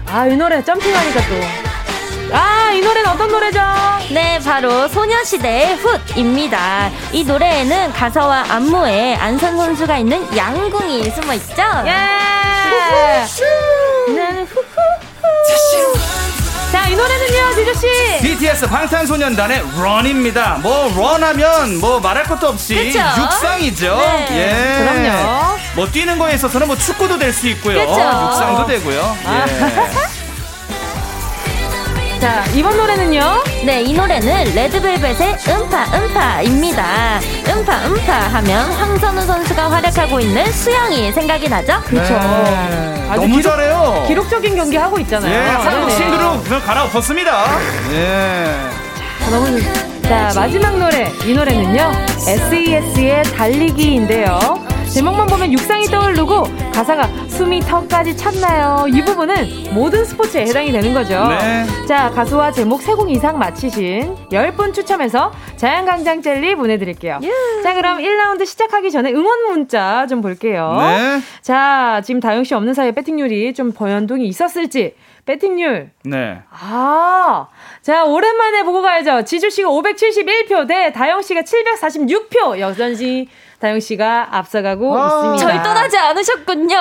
[0.06, 2.36] 아, 이 노래 점핑하니까 또.
[2.36, 3.60] 아, 이 노래는 어떤 노래죠?
[4.10, 6.88] 네, 바로 소녀시대의 훗입니다.
[7.10, 11.62] 이 노래에는 가사와 안무에 안선 선수가 있는 양궁이 숨어 있죠?
[11.86, 12.21] 예!
[14.16, 15.92] 나는 후후후.
[16.72, 17.86] 자, 이 노래는요, 지조씨.
[18.22, 20.58] BTS 방탄소년단의 런입니다.
[20.62, 22.98] 뭐, 런하면 뭐 말할 것도 없이 그쵸?
[23.22, 23.96] 육상이죠.
[23.96, 24.26] 네.
[24.30, 24.84] 예.
[24.84, 25.58] 그럼요.
[25.74, 27.78] 뭐 뛰는 거에 있어서는 뭐 축구도 될 수 있고요.
[27.86, 28.00] 그쵸?
[28.00, 29.16] 육상도 되고요.
[29.26, 29.44] 아.
[29.48, 30.11] 예.
[32.22, 33.42] 자, 이번 노래는요?
[33.66, 37.18] 네, 이 노래는 레드벨벳의 음파, 음파입니다.
[37.48, 41.80] 음파, 음파 하면 황선우 선수가 활약하고 있는 수영이 생각이 나죠?
[41.84, 42.14] 그렇죠.
[42.14, 43.08] 네.
[43.16, 44.04] 너무 기록, 잘해요.
[44.06, 45.34] 기록적인 경기 하고 있잖아요.
[45.34, 47.44] 예, 한국 싱그룹 갈아엎었습니다.
[47.90, 48.46] 예.
[49.24, 49.60] 자, 너무.
[50.02, 51.12] 자, 마지막 노래.
[51.26, 51.90] 이 노래는요.
[52.28, 54.64] SES의 달리기인데요.
[54.92, 58.86] 제목만 보면 육상이 떠오르고 가사가 숨이 턱까지 찼나요?
[58.88, 61.26] 이 부분은 모든 스포츠에 해당이 되는 거죠.
[61.28, 61.64] 네.
[61.88, 67.20] 자, 가수와 제목 세 곡 이상 맞히신 10분 추첨해서 자연강장 젤리 보내드릴게요.
[67.22, 67.62] 예.
[67.62, 70.76] 자, 그럼 1라운드 시작하기 전에 응원 문자 좀 볼게요.
[70.78, 71.20] 네.
[71.40, 74.94] 자, 지금 다영 씨 없는 사이에 배팅률이 좀 변동이 있었을지.
[75.24, 75.90] 배팅률.
[76.04, 76.40] 네.
[76.50, 77.46] 아,
[77.80, 79.22] 자, 오랜만에 보고 가야죠.
[79.24, 82.58] 지주 씨가 571표 대 다영 씨가 746표.
[82.58, 83.28] 여전히
[83.62, 85.36] 다영 씨가 앞서가고 아~ 있습니다.
[85.38, 86.76] 저희 떠나지 않으셨군요.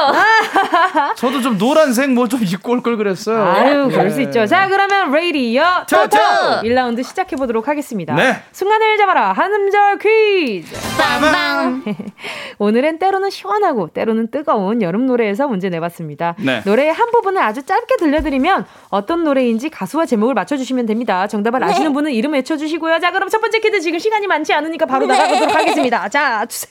[1.15, 3.43] 저도 좀 노란색 뭐 좀 입고 올 걸 그랬어요.
[3.43, 3.93] 아유, 네.
[3.95, 4.47] 그럴 수 있죠.
[4.47, 6.17] 자, 그러면 레이디어 토토
[6.63, 8.15] 1라운드 시작해 보도록 하겠습니다.
[8.15, 8.41] 네.
[8.51, 9.31] 순간을 잡아라.
[9.33, 10.73] 한음절 퀴즈.
[10.97, 11.83] 빵빵.
[12.57, 16.33] 오늘은 때로는 시원하고 때로는 뜨거운 여름 노래에서 문제 내봤습니다.
[16.39, 16.61] 네.
[16.65, 21.27] 노래의 한 부분을 아주 짧게 들려드리면 어떤 노래인지 가수와 제목을 맞춰주시면 됩니다.
[21.27, 21.93] 정답을 아시는 네.
[21.93, 22.99] 분은 이름 외쳐주시고요.
[22.99, 25.15] 자, 그럼 첫 번째 퀴즈 지금 시간이 많지 않으니까 바로 네.
[25.17, 26.09] 나가보도록 하겠습니다.
[26.09, 26.70] 자, 주세요.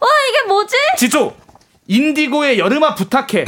[0.00, 0.76] 와 이게 뭐지?
[0.98, 1.34] 지조
[1.86, 3.44] 인디고의 여름아 부탁해.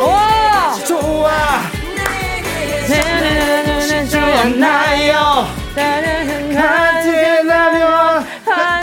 [0.00, 1.30] 와 좋아.
[4.10, 5.46] 좋나요?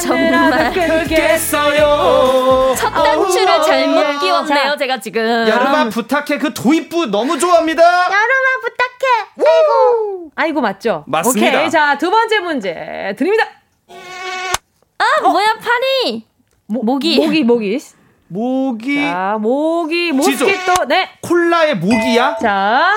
[0.02, 2.74] 정말 그겠어요.
[2.78, 5.48] 첫 단추를 잘못 끼웠네요, 제가 지금.
[5.48, 7.84] 여름아 부탁해 그 도입부 너무 좋아합니다.
[7.84, 8.89] 여름아 부탁해.
[9.38, 10.32] 아이고.
[10.36, 11.04] 아이고 맞죠?
[11.08, 11.58] 맞습니다.
[11.60, 11.70] 오케이.
[11.70, 13.44] 자, 두 번째 문제 드립니다.
[13.90, 15.30] 아, 어?
[15.30, 16.26] 뭐야, 파리.
[16.68, 17.18] 모, 모기.
[17.18, 17.80] 모기, 모기.
[18.28, 19.02] 모기.
[19.02, 20.86] 자, 모기, 모스키토.
[20.88, 21.10] 네.
[21.22, 22.38] 콜라의 모기야?
[22.42, 22.94] 자.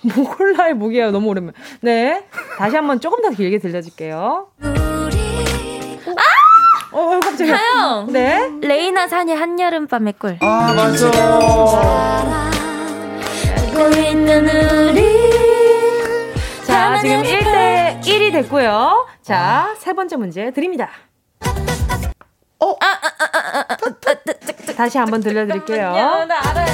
[0.02, 1.54] 뭐 콜라의 모기야 너무 오랜만.
[1.80, 2.24] 네.
[2.58, 4.48] 다시 한번 조금 더 길게 들려줄게요.
[4.62, 6.22] 아!
[6.92, 7.50] 어, 갑자기.
[7.50, 8.06] 다영.
[8.12, 8.50] 네.
[8.60, 10.38] 레이나 산의 한여름 밤의 꿀.
[10.40, 11.08] 아, 맞아.
[13.56, 14.48] 알고 있는
[14.90, 15.37] 우리.
[16.98, 19.06] 자, 지금 1대 1이 됐고요.
[19.22, 20.90] 자, 세 번째 문제 드립니다.
[22.58, 22.70] 어?
[22.70, 23.76] 아, 아, 아,
[24.76, 25.92] 다시 한번 들려드릴게요.
[25.92, 26.66] 나 알아요.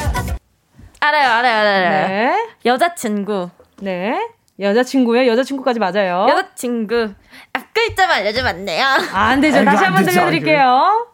[1.01, 2.09] 알아요, 알아요, 알아요.
[2.09, 2.49] 네.
[2.65, 3.51] 여자친구.
[3.81, 4.29] 네.
[4.59, 5.27] 여자친구요?
[5.27, 6.27] 여자친구까지 맞아요.
[6.31, 7.13] 여자친구.
[7.53, 8.87] 앞글자만 알려주면 안 돼요?
[9.13, 9.59] 아, 안 되죠.
[9.59, 11.07] 아이고, 다시 한번 들려드릴게요.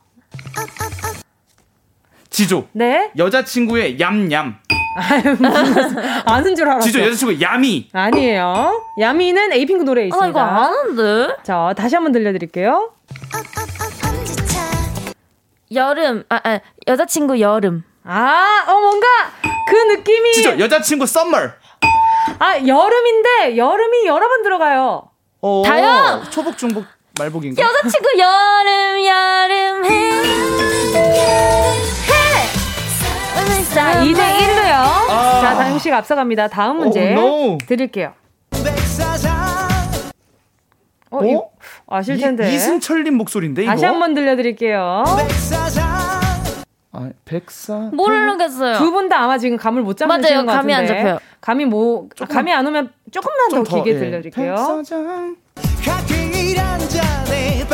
[2.29, 2.69] 지조.
[2.73, 3.11] 네.
[3.17, 4.61] 여자친구의 얌얌.
[6.25, 6.87] 아는 줄 알았어.
[6.87, 7.91] 지조 여자친구 야미.
[7.93, 8.83] 아니에요.
[8.99, 10.27] 야미는 에이핑크 노래에 있습니다.
[10.27, 11.37] 아, 이거 아는데?
[11.43, 12.93] 자, 다시 한번 들려드릴게요.
[15.73, 17.85] 여름, 아, 아, 여자친구 여름.
[18.05, 19.07] 아, 어, 뭔가
[19.69, 20.33] 그 느낌이.
[20.33, 21.37] 진짜 여자친구 썸머.
[22.39, 25.09] 아, 여름인데 여름이 여러 번 들어가요.
[25.43, 26.25] 어, 다영!
[26.31, 26.85] 초복, 중복,
[27.19, 27.63] 말복인가?
[27.63, 30.11] 여자친구 여름, 여름, 해.
[33.75, 34.73] 자, 2대 1로요.
[34.73, 35.41] 아.
[35.41, 36.49] 자, 다영 씨가 앞서갑니다.
[36.49, 37.59] 다음 문제 oh, no.
[37.67, 38.13] 드릴게요.
[41.13, 41.25] 어?
[41.25, 41.37] 이,
[41.89, 42.51] 아실 텐데.
[42.51, 43.71] 이, 이승철님 목소리인데 이거.
[43.73, 45.05] 다시 한 번 들려드릴게요.
[46.93, 47.91] 아, 백사.
[47.93, 48.79] 모르겠어요.
[48.79, 50.75] 두 분 다 아마 지금 감을 못 잡으시는 것 감이 같은데.
[50.75, 51.19] 안 잡혀요.
[51.41, 53.99] 감이 뭐 조금, 감이 안 오면 조금만 더, 더 길게 예.
[53.99, 54.55] 들려드릴게요.
[54.55, 55.37] 백사장.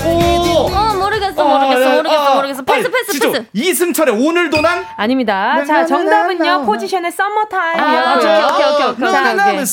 [0.05, 0.67] 오!
[0.69, 2.63] 어, 모르겠어, 모르겠어, 모르겠어, 모르겠어.
[2.63, 3.47] 패스, 패스, 패스.
[3.53, 4.85] 이승철의 오늘도 난?
[4.97, 5.65] 아닙니다.
[5.65, 7.99] 자, 정답은요, 포지션의 Summer Time이었고요.
[7.99, 9.11] 아, 오케이, 오케이, 오케이.
[9.11, 9.65] 자, 오케이.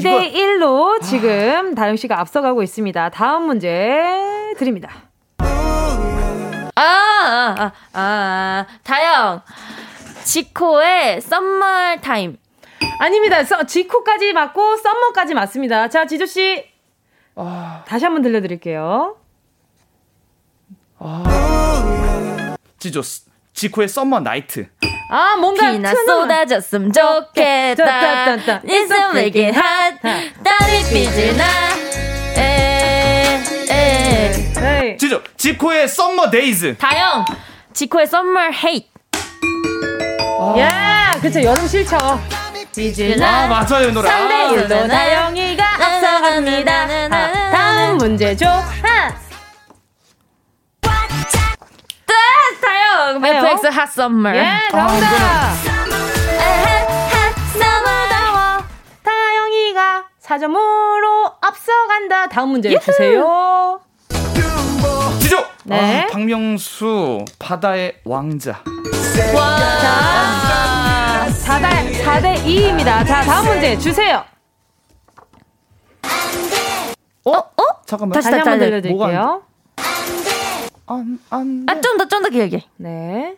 [0.00, 3.08] 2대 1로 지금 다영 씨가 앞서가고 있습니다.
[3.10, 4.04] 다음 문제
[4.58, 4.90] 드립니다.
[5.38, 5.44] 아,
[6.78, 9.40] 아, 아, 아, 다영.
[10.24, 12.36] 지코의 Summer Time.
[12.98, 13.44] 아닙니다.
[13.44, 15.88] 서, 지코까지 맞고 Summer까지 맞습니다.
[15.88, 16.64] 자, 지조 씨.
[17.36, 17.84] 아...
[17.86, 19.16] 다시 한번 들려드릴게요.
[20.98, 22.56] 아...
[22.78, 23.02] 지조
[23.52, 24.68] 지코의 Summer Night.
[25.10, 28.62] 아 뭔가 비나 쏟아졌으면 좋겠다.
[29.14, 30.00] Making hot.
[30.42, 31.44] 땀이 삐질 나.
[34.98, 36.76] 지조 지코의 Summer Days.
[36.78, 37.24] 다영
[37.72, 38.88] 지코의 Summer Hate.
[40.58, 41.96] 야, 그쵸 여름 싫죠.
[41.96, 44.08] 아 맞아요 노래.
[44.08, 45.75] 3대 1로 다영이가
[46.26, 46.72] 앞서갑니다.
[47.10, 48.46] 아, 다음 문제 줘.
[48.48, 49.14] 하.
[52.60, 54.34] 다영 FX 핫 썸머.
[54.34, 55.54] 예, 정답.
[59.04, 62.26] 다영이가 4점으로 앞서간다.
[62.28, 62.80] 다음 문제 유후.
[62.80, 63.80] 주세요.
[65.20, 65.44] 지조.
[65.64, 66.02] 네.
[66.02, 68.62] 아, 박명수 바다의 왕자.
[69.34, 69.56] 와.
[69.80, 73.06] 자, 4대, 4대 2입니다.
[73.06, 74.24] 자, 다음 문제 주세요.
[77.24, 77.30] 어?
[77.32, 77.52] 어?
[77.86, 78.14] 잠깐만.
[78.14, 79.42] 다시, 다시 한번 들려드릴게요.
[80.88, 81.66] 안, 안.
[81.68, 82.62] 아, 좀 더, 좀 더 길게.
[82.76, 83.36] 네.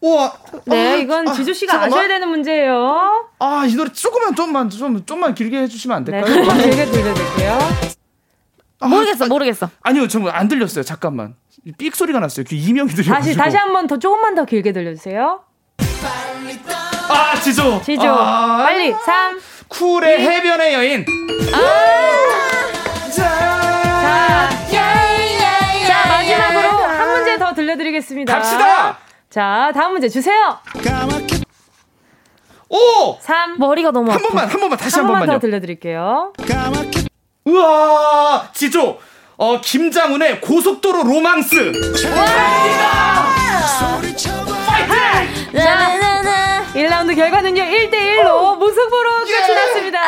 [0.00, 0.32] 우와.
[0.66, 1.98] 네, 이건 아, 지주 씨가 잠깐만.
[1.98, 3.28] 아셔야 되는 문제예요.
[3.38, 6.24] 아, 이 노래 조금만 좀만 좀 좀만 길게 해 주시면 안 될까요?
[6.34, 7.58] 네, 조금 길게 들려드릴게요.
[8.80, 9.70] 아, 모르겠어, 모르겠어.
[9.82, 10.82] 아니요, 정말 안 들렸어요.
[10.84, 11.36] 잠깐만.
[11.78, 12.44] 삑 소리가 났어요.
[12.48, 13.14] 그 이명이 들려.
[13.14, 15.40] 다시 다시 한 번 더 조금만 더 길게 들려주세요.
[17.12, 17.82] 아, 지조.
[17.84, 18.08] 지조.
[18.08, 19.40] 아, 빨리 3.
[19.68, 20.24] 쿨의 2.
[20.26, 21.04] 해변의 여인.
[21.52, 23.10] 아.
[23.10, 24.48] 자.
[24.70, 24.82] 자.
[25.86, 28.32] 자, 마지막으로 한 문제 더 들려드리겠습니다.
[28.34, 28.98] 갑시다.
[29.30, 30.58] 자, 다음 문제 주세요.
[32.68, 33.18] 오!
[33.20, 33.58] 3.
[33.58, 35.32] 머리가 너무 한 번만, 한 번만, 다시 한, 한 번만요.
[35.32, 36.32] 더 들려드릴게요.
[37.44, 38.48] 우와!
[38.54, 38.98] 지조!
[39.36, 41.72] 어, 김장훈의 고속도로 로망스!
[44.66, 46.01] 파이팅!
[46.72, 49.98] 자, 1라운드 결과는요, 1대1로 무승부로 끝이 났습니다.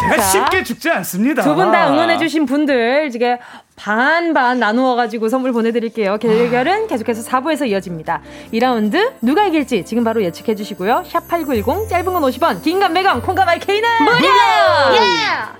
[0.00, 1.42] 제가 자, 쉽게 죽지 않습니다.
[1.42, 3.36] 두 분 다 응원해주신 분들, 지금
[3.76, 6.16] 반반 나누어가지고 선물 보내드릴게요.
[6.18, 8.20] 대결은 계속해서 4부에서 이어집니다.
[8.52, 11.04] 2라운드 누가 이길지 지금 바로 예측해주시고요.
[11.08, 14.16] 샵8910, 짧은 건 50원, 긴 건 100원, 콩과 마이 케이는 무료!
[14.96, 15.59] 예!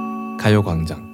[0.41, 1.11] 가요광장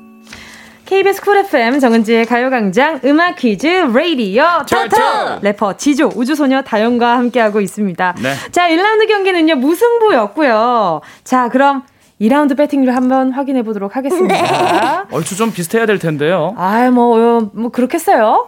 [0.85, 8.15] KBS Cool FM 정은지의 가요광장 음악 퀴즈 레이디어 토토 래퍼 지조 우주소녀 다영과 함께하고 있습니다.
[8.23, 8.33] 네.
[8.51, 11.01] 자 1라운드 경기는요 무승부였고요.
[11.25, 11.83] 자 그럼
[12.21, 14.33] 2라운드 배팅률 한번 확인해 보도록 하겠습니다.
[14.33, 15.03] 네.
[15.11, 16.55] 얼추 좀 비슷해야 될 텐데요.
[16.57, 18.47] 아뭐 뭐 그렇겠어요?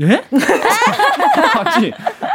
[0.00, 0.24] 예?
[1.64, 1.92] 아니,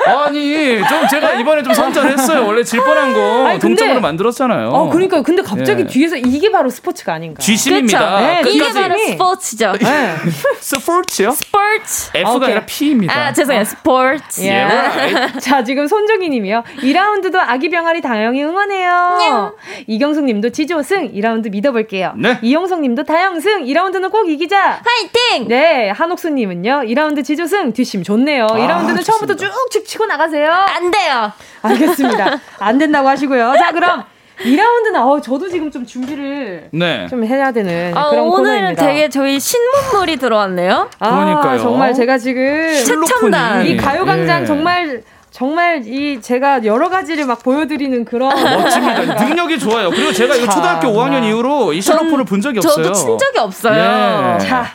[0.08, 2.46] 아니, 좀 제가 이번에 좀 선전했어요.
[2.46, 4.70] 원래 질 뻔한 거 아니, 근데, 동점으로 만들었잖아요.
[4.70, 5.88] 어, 그러니까 근데 갑자기 예.
[5.88, 7.40] 뒤에서 이게 바로 스포츠가 아닌가?
[7.42, 8.20] G심입니다.
[8.22, 9.74] 네, 이게 바로 스포츠죠.
[9.80, 10.16] 네.
[10.60, 11.32] 스포츠요?
[11.32, 12.10] 스포츠.
[12.16, 12.46] F가 오케이.
[12.48, 13.14] 아니라 P입니다.
[13.14, 13.64] 아, 죄송해요.
[13.64, 14.42] 스포츠.
[14.42, 14.52] 예.
[14.64, 15.40] Yeah.
[15.40, 16.64] 자, 지금 손종희님이요.
[16.82, 19.54] 2라운드도 아기 병아리 다영이 응원해요.
[19.88, 22.14] 이경숙님도 지조승 2라운드 믿어볼게요.
[22.18, 22.40] 네.
[22.42, 24.82] 이용성님도 다영승 2라운드는 꼭 이기자.
[24.84, 25.48] 화이팅!
[25.48, 26.84] 네, 한옥수님은요.
[26.86, 28.46] 2라운드 지조 우승 뒷심 좋네요.
[28.46, 29.52] 아, 2라운드는 처음부터 쭉쭉
[29.92, 30.50] 치고 나가세요.
[30.50, 31.34] 안 돼요.
[31.62, 32.40] 알겠습니다.
[32.60, 33.56] 안 된다고 하시고요.
[33.58, 34.06] 자, 그럼
[34.40, 37.08] 2라운드는 어, 저도 지금 좀 준비를 네.
[37.10, 38.86] 좀 해야 되는 아, 그런 오늘은 코너입니다.
[38.86, 40.90] 되게 저희 신문물이 들어왔네요.
[40.98, 41.60] 아, 그러니까요.
[41.60, 44.46] 정말 제가 지금 최첨단 이 가요광장 예.
[44.46, 49.26] 정말 정말 이 제가 여러 가지를 막 보여드리는 그런 멋집니다.
[49.26, 49.90] 능력이 좋아요.
[49.90, 52.86] 그리고 제가 이거 초등학교 5학년 이후로 이 실로폰을 본 적이 없어요.
[52.86, 54.38] 저도 친 적이 없어요.
[54.40, 54.66] 자,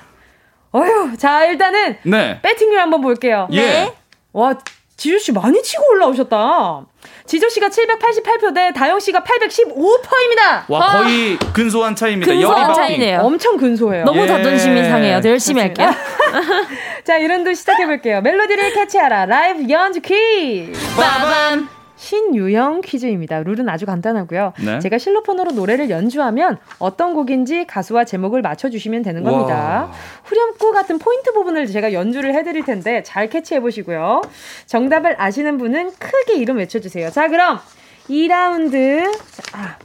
[0.72, 2.38] 어휴, 자 일단은 네.
[2.42, 3.48] 배팅률 한번 볼게요.
[3.52, 3.92] 예.
[4.32, 4.54] 와
[4.96, 6.86] 지조 씨 많이 치고 올라오셨다.
[7.26, 10.64] 지조 씨가 788표 대 다영 씨가 815표입니다.
[10.68, 12.32] 와 거의 근소한 차이입니다.
[12.32, 13.20] 근소한 차이네요.
[13.20, 14.04] 엄청 근소해요.
[14.04, 14.26] 너무 예.
[14.26, 15.20] 자존심이 상해요.
[15.24, 15.90] 열심히 할게요.
[17.04, 18.20] 자, 이런 도 시작해 볼게요.
[18.22, 19.26] 멜로디를 캐치하라.
[19.26, 20.72] 라이브 연주 퀴즈.
[20.96, 21.75] 빠밤.
[21.96, 23.42] 신유형 퀴즈입니다.
[23.42, 24.52] 룰은 아주 간단하고요.
[24.64, 24.78] 네.
[24.80, 29.54] 제가 실로폰으로 노래를 연주하면 어떤 곡인지 가수와 제목을 맞춰주시면 되는 겁니다.
[29.54, 29.92] 와.
[30.24, 34.22] 후렴구 같은 포인트 부분을 제가 연주를 해드릴 텐데 잘 캐치해 보시고요.
[34.66, 37.10] 정답을 아시는 분은 크게 이름 외쳐주세요.
[37.10, 37.58] 자, 그럼
[38.08, 39.12] 2라운드.
[39.52, 39.76] 아.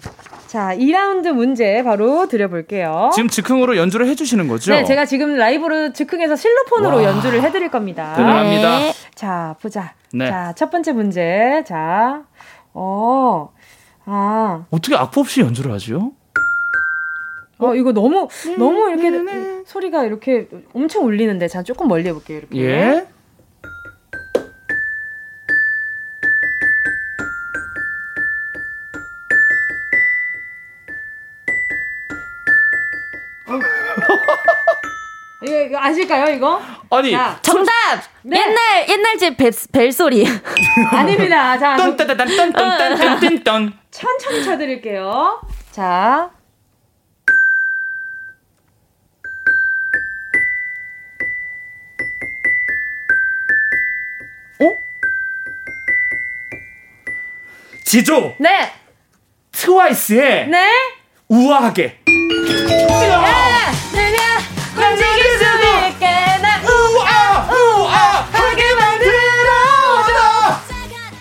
[0.52, 3.12] 자, 2라운드 문제 바로 드려볼게요.
[3.14, 4.74] 지금 즉흥으로 연주를 해주시는 거죠?
[4.74, 7.04] 네, 제가 지금 라이브로 즉흥해서 실로폰으로 와.
[7.06, 8.14] 연주를 해드릴 겁니다.
[8.18, 8.80] 대단합니다.
[8.80, 8.94] 네.
[9.16, 9.94] 자, 보자.
[10.12, 10.28] 네.
[10.28, 11.64] 자, 첫 번째 문제.
[11.66, 12.24] 자,
[12.74, 13.50] 어,
[14.04, 14.66] 아.
[14.72, 16.12] 어떻게 악보 없이 연주를 하죠?
[17.60, 18.28] 어, 이거 너무,
[18.58, 21.48] 너무 이렇게 소리가 이렇게 엄청 울리는데.
[21.48, 22.60] 자, 조금 멀리 해볼게요, 이렇게.
[22.60, 23.08] 예.
[35.82, 36.62] 아실까요, 이거?
[36.92, 37.12] 아니.
[37.12, 37.72] 자, 정답!
[38.22, 38.38] 네.
[38.38, 40.28] 옛날, 옛날 집 벨, 벨소리.
[40.94, 41.58] 아닙니다.
[41.58, 41.76] 자.
[43.90, 45.42] 천천히 쳐드릴게요.
[45.72, 46.30] 자.
[54.60, 54.78] 어?
[57.84, 58.36] 지조.
[58.38, 58.72] 네.
[59.52, 60.48] 트와이스의.
[60.48, 60.70] 네.
[61.28, 62.02] 우아하게.
[63.10, 63.32] 야,
[64.76, 65.44] 움직일 수
[65.90, 66.06] 있게
[66.42, 70.12] 나 우아 우아 하게 만들어줘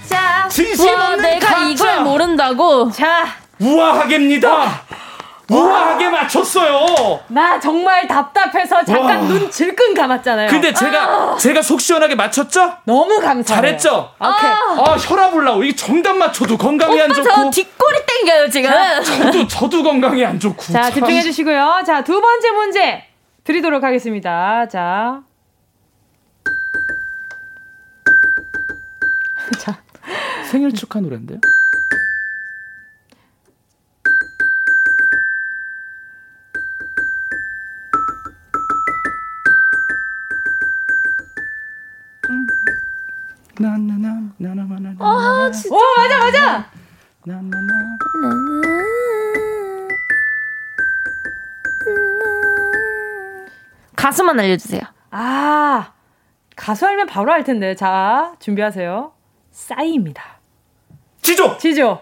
[0.09, 1.67] 자 진심 와, 내가 가짜.
[1.69, 3.27] 이걸 모른다고 자
[3.61, 4.83] 우아하게입니다
[5.53, 7.19] 우아하게 맞췄어요.
[7.27, 9.27] 나 정말 답답해서 잠깐 와.
[9.27, 10.49] 눈 질끈 감았잖아요.
[10.49, 11.37] 근데 제가 아.
[11.37, 12.75] 제가 속 시원하게 맞췄죠?
[12.85, 13.45] 너무 감사해요.
[13.45, 14.13] 잘했죠?
[14.21, 14.51] 오케이.
[14.51, 15.65] 아, 혈압 올라오.
[15.65, 17.29] 이게 정답 맞춰도 건강이 안 좋고.
[17.29, 18.71] 저 뒷골이 땡겨요 지금.
[19.05, 20.73] 저도 저도 건강이 안 좋고.
[20.73, 21.83] 자 집중해 주시고요.
[21.85, 23.05] 자 두 번째 문제.
[23.51, 24.69] 드리도록 하겠습니다.
[24.69, 25.25] 자.
[29.59, 29.83] 자.
[30.49, 31.41] 생일 축하 노래인데요?
[43.59, 44.95] 나나나 나나나나.
[45.01, 45.75] 아, 진짜.
[45.75, 46.71] 오, 맞아, 맞아.
[47.25, 47.99] 나나나.
[54.01, 54.81] 가수만 알려주세요.
[55.11, 55.93] 아,
[56.57, 57.75] 가수 알면 바로 알 텐데.
[57.75, 59.13] 자, 준비하세요.
[59.53, 60.23] 싸이입니다.
[61.21, 61.59] 지조!
[61.59, 62.01] 지조!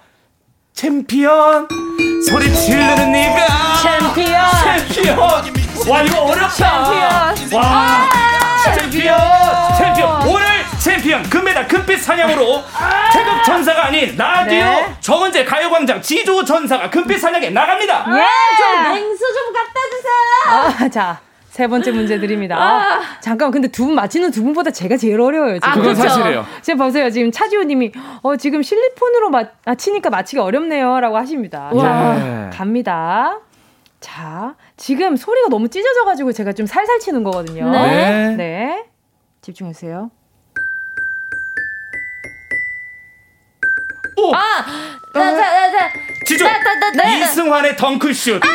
[0.72, 1.66] 챔피언!
[2.28, 3.46] 소리 지르는 네가!
[3.82, 4.86] 챔피언!
[4.86, 5.18] 챔피언!
[5.90, 7.34] 와, 이거 어렵다!
[7.34, 7.60] 챔피언!
[7.60, 7.68] 와!
[7.68, 8.08] 아~
[8.76, 9.18] 챔피언!
[9.76, 10.28] 챔피언!
[10.28, 10.46] 오늘
[10.78, 12.62] 챔피언 금메달 금빛 사냥으로
[13.12, 14.94] 태극 전사가 아닌 라디오 네.
[15.00, 18.06] 정은지 가요광장 지조 전사가 금빛 사냥에 나갑니다!
[18.16, 18.24] 예!
[18.56, 20.84] 저 냉수 좀 갖다 주세요!
[20.86, 21.27] 아, 자.
[21.58, 22.56] 세 번째 문제 드립니다.
[22.56, 23.00] 아.
[23.20, 25.54] 잠깐 근데 두 분 맞히는 두 분보다 제가 제일 어려워요.
[25.54, 25.68] 지금.
[25.68, 26.46] 아, 그건 사실이에요.
[26.62, 27.10] 지금 보세요.
[27.10, 27.90] 지금 차지우님이
[28.22, 29.30] 어 지금 실리폰으로
[29.64, 31.70] 맞히니까 맞히기 어렵네요라고 하십니다.
[31.72, 31.82] 와.
[31.82, 33.40] 자, 갑니다.
[33.98, 37.68] 자, 지금 소리가 너무 찢어져가지고 제가 좀 살살 치는 거거든요.
[37.70, 38.36] 네.
[38.36, 38.84] 네.
[39.40, 40.12] 집중해주세요.
[44.16, 44.32] 오!
[44.34, 44.38] 아!
[45.14, 45.90] 자, 자, 자, 자.
[46.24, 46.46] 지조!
[47.24, 48.42] 이승환의 덩크슛!
[48.44, 48.48] 아,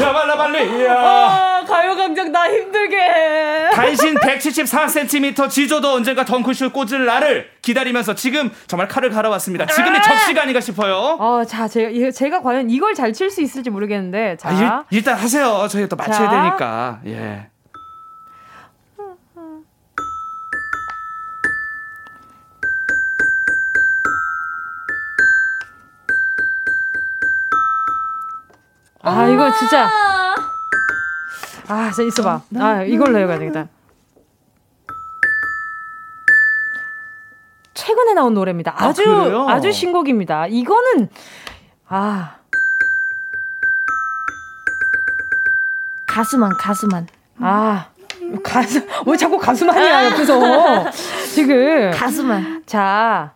[0.00, 3.70] 야말라말리야 아, 가요광장 나 힘들게 해.
[3.74, 9.66] 단신 174cm 지조도 언젠가 덩크슛 꽂을 날을 기다리면서 지금 정말 칼을 갈아왔습니다.
[9.66, 10.94] 지금이 적시가 아닌가 싶어요.
[11.20, 14.48] 어, 자 제가, 제가 과연 이걸 잘 칠 수 있을지 모르겠는데 자.
[14.50, 15.66] 아, 일, 단 하세요.
[15.68, 16.30] 저희가 또 맞춰야 자.
[16.30, 17.00] 되니까.
[17.07, 17.48] 예.
[29.09, 29.88] 아, 이거 진짜.
[31.68, 32.42] 아, 자, 있어봐.
[32.59, 33.68] 아, 이걸로 해야 되겠다.
[37.72, 38.74] 최근에 나온 노래입니다.
[38.76, 39.04] 아, 아주,
[39.48, 40.48] 아, 아주 신곡입니다.
[40.48, 41.09] 이거는,
[41.88, 42.34] 아.
[46.09, 47.07] 가수만, 가수만.
[47.38, 47.86] 아.
[48.42, 50.90] 가수, 왜 자꾸 가수만이야, 옆에서.
[51.32, 51.92] 지금.
[51.92, 52.64] 가수만.
[52.66, 53.34] 자.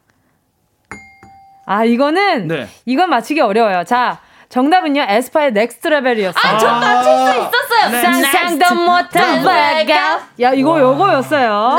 [1.64, 2.68] 아, 이거는, 네.
[2.86, 3.84] 이건 맞히기 어려워요.
[3.84, 4.20] 자,
[4.50, 6.42] 정답은요, 에스파의 Next Level이었어요.
[6.44, 7.90] 아, 저 맞힐 수 있었어요.
[7.92, 8.02] 네.
[8.02, 10.20] 상상도 못한 발가.
[10.40, 11.78] 야, 이거 요거였어요.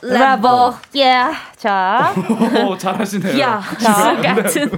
[0.00, 0.74] 레버.
[0.96, 1.26] 예.
[1.56, 2.14] 자.
[2.66, 3.38] 오, 잘하시네요.
[3.40, 4.70] 야, 자, 같은.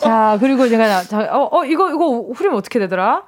[0.00, 3.22] 자, 그리고 제가 자, 어, 어 이거 이거 흐름 어떻게 되더라?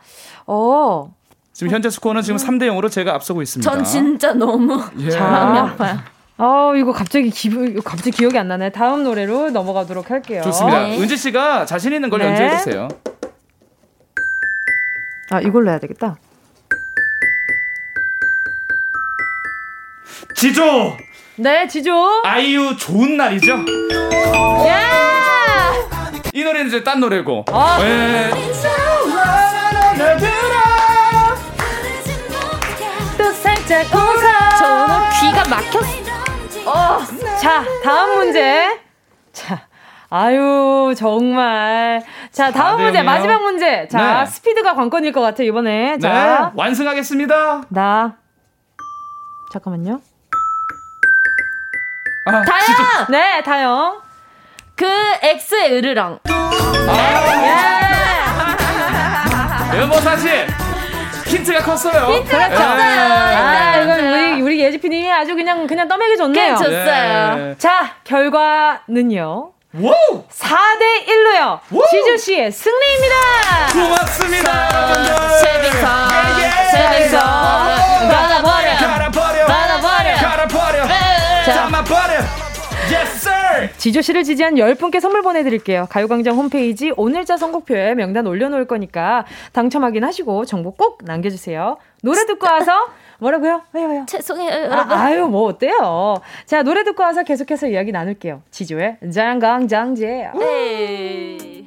[0.47, 1.11] 어.
[1.53, 3.71] 지금 현재 스코어는 지금 3대 0으로 제가 앞서고 있습니다.
[3.71, 5.11] 전 진짜 너무 예.
[5.21, 5.99] 마음이 아파요.
[6.39, 8.71] 어, 이거 갑자기 기분, 갑자기 기억이 안 나네.
[8.71, 10.43] 다음 노래로 넘어가도록 할게요.
[10.43, 10.81] 좋습니다.
[10.81, 10.99] 네.
[11.01, 12.27] 은지 씨가 자신 있는 걸 네.
[12.27, 12.89] 연주해 주세요.
[15.31, 16.17] 아, 이걸로 해야 되겠다.
[20.35, 20.97] 지조!
[21.37, 22.23] 네, 지조.
[22.25, 23.53] 아이유 좋은 날이죠?
[24.67, 24.87] 야!
[26.33, 27.45] 이 노래는 이제 딴 노래고.
[27.51, 27.79] 어.
[27.79, 28.31] 네.
[33.19, 34.57] 또 살짝 웃어.
[34.59, 36.07] 저는 귀가 막혔어.
[36.67, 36.99] 어,
[37.41, 38.79] 자, 다음 문제.
[39.33, 39.67] 자,
[40.09, 42.03] 아유, 정말.
[42.31, 43.89] 자, 다음 문제, 마지막 문제.
[43.89, 44.27] 자, 네.
[44.27, 45.99] 스피드가 관건일 것 같아, 이번에.
[45.99, 46.09] 자.
[46.09, 47.65] 네, 완승하겠습니다.
[47.71, 48.15] 나.
[49.53, 50.01] 잠깐만요.
[52.27, 52.61] 아, 다영!
[52.65, 53.07] 진짜.
[53.09, 54.01] 네, 다영.
[54.77, 54.87] 그
[55.23, 56.21] X의 으르렁.
[56.29, 57.33] 아,
[59.75, 59.85] 예.
[59.87, 60.47] 뭐 사실
[61.27, 62.15] 힌트가 컸어요.
[62.15, 63.13] 힌트가 컸어요.
[63.13, 66.57] 아, 이건 우리, 우리 예지피님이 아주 그냥, 그냥 떠먹여 줬네요.
[66.57, 67.35] 줬어요.
[67.37, 67.55] 네.
[67.59, 69.53] 자, 결과는요.
[69.79, 69.93] 오!
[70.31, 71.61] 4대 1로요.
[71.91, 73.15] 지주 씨의 승리입니다.
[73.73, 74.69] 고맙습니다.
[75.41, 76.09] 재밌어.
[76.71, 77.19] 재밌어.
[77.19, 78.77] 받아버려.
[78.77, 79.47] 갈아버려.
[79.47, 80.17] 받아버려.
[80.17, 80.87] 갈아버려.
[81.45, 82.15] 담아버려.
[82.91, 83.69] Yes, sir!
[83.77, 85.87] 지조 씨를 지지한 10분께 선물 보내드릴게요.
[85.91, 91.77] 가요광장 홈페이지 오늘자 선곡표에 명단 올려놓을 거니까 당첨 확인하시고 정보 꼭 남겨주세요.
[92.03, 92.73] 노래 듣고 와서
[93.19, 93.63] 뭐라고요?
[93.73, 94.05] 왜요, 왜요?
[94.07, 94.93] 죄송해요, 아, 여러분.
[94.93, 96.17] 아, 아유, 뭐 어때요?
[96.45, 98.43] 자, 노래 듣고 와서 계속해서 이야기 나눌게요.
[98.51, 100.31] 지조의 장강장제.
[100.39, 101.65] 네.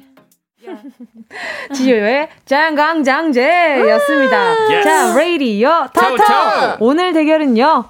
[1.74, 4.36] 지효의 장강장제였습니다.
[4.70, 4.84] yes.
[4.84, 6.76] 자, 레이디어 터터.
[6.80, 7.88] 오늘 대결은요.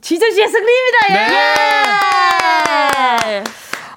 [0.00, 0.98] 지조씨의 승리입니다.
[1.10, 1.14] 예!
[3.26, 3.44] 네.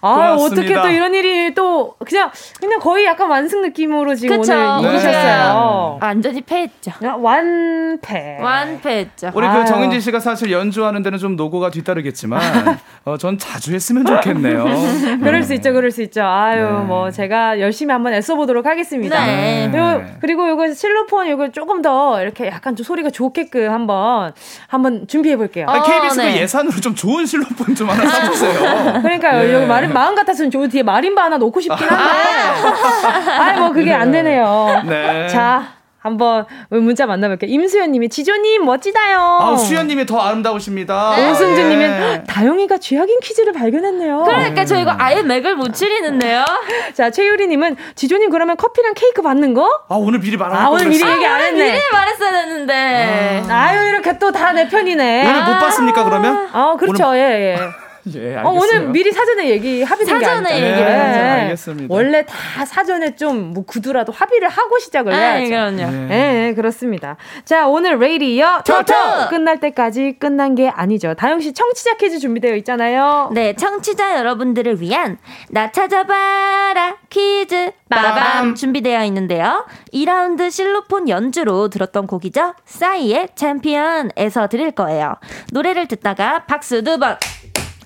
[0.01, 4.53] 아, 어떻게 또 이런 일이 또 그냥 그냥 거의 약간 완승 느낌으로 지금 그쵸?
[4.53, 5.97] 오늘 이기셨어요.
[6.01, 6.05] 네.
[6.05, 6.91] 완전히 패했죠.
[7.19, 8.39] 완패.
[8.41, 9.31] 완패했죠.
[9.33, 12.41] 우리 그 정은지 씨가 사실 연주하는 데는 좀 노고가 뒤따르겠지만
[13.05, 14.65] 어, 전 자주 했으면 좋겠네요.
[15.21, 16.23] 그럴 수 있죠, 그럴 수 있죠.
[16.23, 16.71] 아유, 네.
[16.85, 19.25] 뭐 제가 열심히 한번 애써 보도록 하겠습니다.
[19.25, 19.69] 네.
[19.71, 24.33] 그리고, 그리고 이거 실로폰 이거 조금 더 이렇게 약간 좀 소리가 좋게끔 한번
[24.67, 25.67] 한번 준비해 볼게요.
[25.69, 26.33] 아, KBS 어, 네.
[26.33, 29.01] 그 예산으로 좀 좋은 실로폰 좀 하나 사 주세요.
[29.01, 29.43] 그러니까요.
[29.43, 29.53] 네.
[29.53, 33.31] 여기 마른 마음 같았으면 저 뒤에 마림바 하나 놓고 싶긴 한데.
[33.39, 34.81] 아이 뭐 그게 안 되네요.
[34.85, 35.27] 네.
[35.27, 35.63] 자.
[36.03, 37.47] 한번 문자 만나볼게요.
[37.51, 39.19] 임수연님이 지조님 멋지다요.
[39.39, 41.13] 아, 수연님이 더 아름다우십니다.
[41.15, 41.29] 네.
[41.29, 42.23] 오승주님은 네.
[42.23, 44.23] 다영이가 쥐약인 퀴즈를 발견했네요.
[44.23, 46.43] 그러니까 저 이거 아예 맥을 못 추리는데요.
[46.95, 49.61] 자 최유리님은 지조님 그러면 커피랑 케이크 받는 거?
[49.89, 51.71] 아 오늘 미리 말하고 아 오늘 미리 얘기 안 했네.
[51.71, 53.43] 미리 말했어야 했는데.
[53.47, 53.77] 아.
[53.77, 55.21] 유 이렇게 또 다 내 편이네.
[55.29, 56.49] 오늘 못 봤습니까 그러면?
[56.51, 57.19] 아 그렇죠 오늘...
[57.19, 57.23] 예
[57.53, 57.57] 예.
[58.15, 61.11] 예, 어, 오늘 미리 사전에 얘기 합의된 사전에 게 얘기를 네.
[61.11, 61.93] 네, 알겠습니다.
[61.93, 65.49] 원래 다 사전에 좀 뭐 구두라도 합의를 하고 시작을 해야죠.
[65.49, 65.91] 그럼요.
[65.91, 66.07] 네.
[66.07, 67.17] 네, 그렇습니다.
[67.43, 68.93] 자, 오늘 레이디어 토토
[69.29, 71.13] 끝날 때까지 끝난 게 아니죠.
[71.15, 73.29] 다영 씨 청취자 퀴즈 준비되어 있잖아요.
[73.33, 75.17] 네, 청취자 여러분들을 위한
[75.49, 79.65] 나 찾아봐라 퀴즈 빠밤 준비되어 있는데요.
[79.93, 82.53] 2라운드 실로폰 연주로 들었던 곡이죠.
[82.65, 85.15] 싸이의 챔피언에서 드릴 거예요.
[85.51, 87.17] 노래를 듣다가 박수 두 번.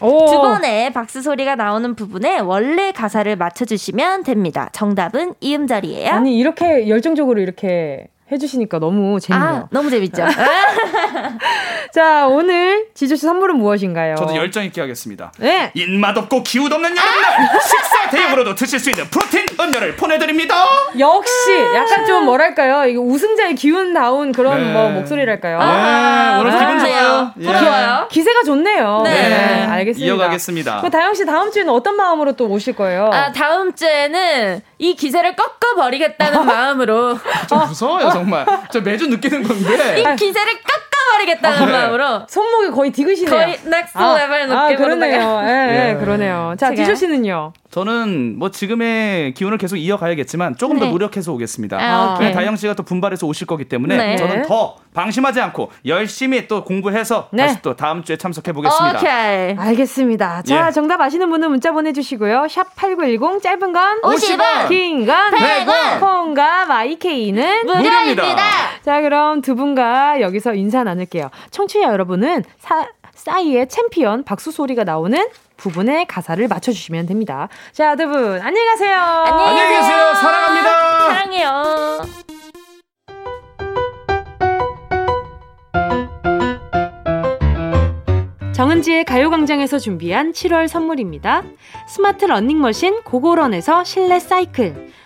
[0.06, 0.26] 오.
[0.26, 4.70] 두 번의 박수 소리가 나오는 부분에 원래 가사를 맞춰주시면 됩니다.
[4.72, 6.12] 정답은 이음절이에요.
[6.12, 9.50] 아니 이렇게 열정적으로 이렇게 해주시니까 너무 재밌네요.
[9.56, 10.24] 아, 너무 재밌죠.
[11.94, 14.16] 자, 오늘 지조 씨 선물은 무엇인가요?
[14.16, 15.32] 저도 열정 있게 하겠습니다.
[15.38, 15.72] 네.
[15.76, 20.66] 입맛 없고 기운 없는 여러분들 식사 대용으로도 드실 수 있는 프로틴 음료를 보내드립니다.
[20.98, 24.74] 역시 약간 좀 뭐랄까요, 이거 우승자의 기운다운 그런 네.
[24.74, 25.60] 뭐 목소리랄까요.
[25.62, 27.32] 아, 오늘 기분 좋아요.
[27.40, 28.08] 부러워요.
[28.10, 29.02] 기, 세가 좋네요.
[29.04, 29.12] 네.
[29.14, 29.66] 네.
[29.66, 30.08] 알겠습니다.
[30.14, 30.82] 이어가겠습니다.
[30.82, 33.10] 그 다영 씨 다음 주에는 어떤 마음으로 또 오실 거예요?
[33.14, 37.18] 아, 다음 주에는 이 기세를 꺾어 버리겠다는 마음으로
[37.48, 38.46] 좀 무서워요 정말.
[38.72, 40.00] 저 매주 느끼는 건데.
[40.00, 40.54] 이 기세를
[41.06, 41.72] 꺾어 버리겠다는 네.
[41.72, 43.30] 마음으로 손목이 거의 디귿이네요.
[43.30, 45.42] 거의 Next 아, 레벨 높게 아, 그러네요.
[45.44, 45.96] 예, 예, 예.
[45.96, 46.56] 그러네요.
[46.58, 47.54] 자, 지조 씨는요?
[47.72, 50.86] 저는 뭐 지금의 기운을 계속 이어가야겠지만 조금 네.
[50.86, 51.78] 더 노력해서 오겠습니다.
[51.78, 54.16] 아, 네, 다영 씨가 또 분발해서 오실 거기 때문에 네.
[54.16, 57.48] 저는 더 방심하지 않고 열심히 또 공부해서 네.
[57.48, 59.00] 다시 또 다음 주에 참석해 보겠습니다.
[59.00, 59.56] 오케이.
[59.58, 60.44] 알겠습니다.
[60.44, 60.72] 자, 예.
[60.72, 62.48] 정답 아시는 분은 문자 보내 주시고요.
[62.50, 68.24] 샵 8910 짧은 건 50원, 긴건 100원, 콩과 마이케이는 무료입니다.
[68.84, 71.30] 자, 그럼 두 분과 여기서 인사 나 눌게요.
[71.52, 75.28] 청취자 여러분은 사, 싸이의 챔피언 박수 소리가 나오는
[75.58, 77.48] 부분의 가사를 맞춰주시면 됩니다.
[77.72, 78.98] 자, 두 분, 안녕히 가세요.
[78.98, 80.14] 안녕히 계세요.
[80.16, 81.00] 사랑합니다.
[81.08, 82.26] 사랑해요.
[88.54, 91.44] 정은 정은지의 가요광장에서 준비한 7월 선물입니다.
[91.88, 94.92] 스마트 러닝머신 고고런에서 실내 사이클,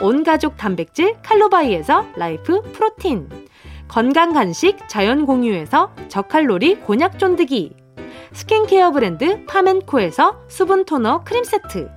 [0.00, 3.28] 온가족 단백질 칼로바이에서 라이프 프로틴,
[3.88, 7.74] 건강 간식 자연 공유에서 저칼로리 곤약 쫀득이,
[8.32, 11.90] 스킨케어 브랜드 파멘코에서 수분 토너 크림 세트,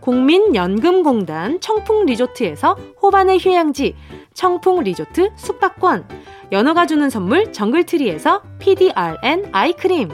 [0.00, 3.96] 국민연금공단 청풍 리조트에서 호반의 휴양지
[4.34, 6.06] 청풍 리조트 숙박권,
[6.52, 10.08] 연어가 주는 선물 정글트리에서 PDRN 아이크림,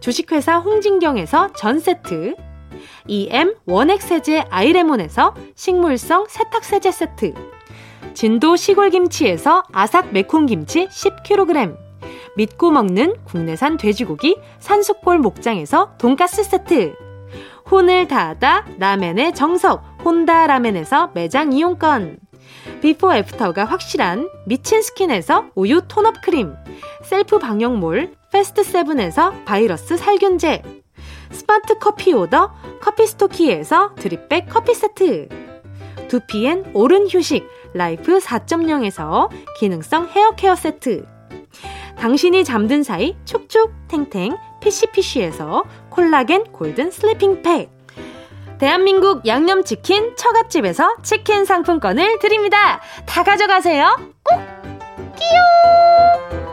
[0.00, 2.36] 주식회사 홍진경에서 전 세트,
[3.06, 7.34] EM 원액세제 아이레몬에서 식물성 세탁세제 세트,
[8.14, 11.76] 진도 시골김치에서 아삭 매콤김치 10kg,
[12.36, 16.94] 믿고 먹는 국내산 돼지고기 산수골 목장에서 돈가스 세트.
[17.70, 22.18] 혼을 다하다 라멘의 정석 혼다 라멘에서 매장 이용권.
[22.82, 26.54] 비포 애프터가 확실한 미친 스킨에서 우유 tone up 크림.
[27.02, 30.83] 셀프 방역몰 페스트 세븐에서 바이러스 살균제
[31.34, 35.28] 스마트 커피 오더 커피 스토키에서 drip bag 커피 세트
[36.08, 39.28] 두피엔 오른 휴식 라이프 4.0에서
[39.58, 41.06] 기능성 헤어 케어 세트
[41.98, 47.74] 당신이 잠든 사이 촉촉 탱탱 피시피시에서 콜라겐 golden sleeping 팩
[48.58, 52.80] 대한민국 양념치킨 처갓집에서 치킨 상품권을 드립니다.
[53.04, 53.96] 다 가져가세요.
[54.22, 54.38] 꼭
[55.16, 56.43] 끼요!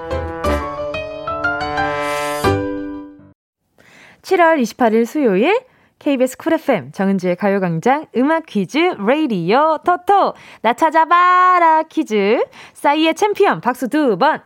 [4.22, 5.60] 7월 28일 수요일
[6.00, 12.44] KBS 쿨 FM 정은지의 가요광장 음악 퀴즈 레이디오 토토 나 찾아봐라 퀴즈
[12.74, 14.42] 싸이의 챔피언 박수 두 번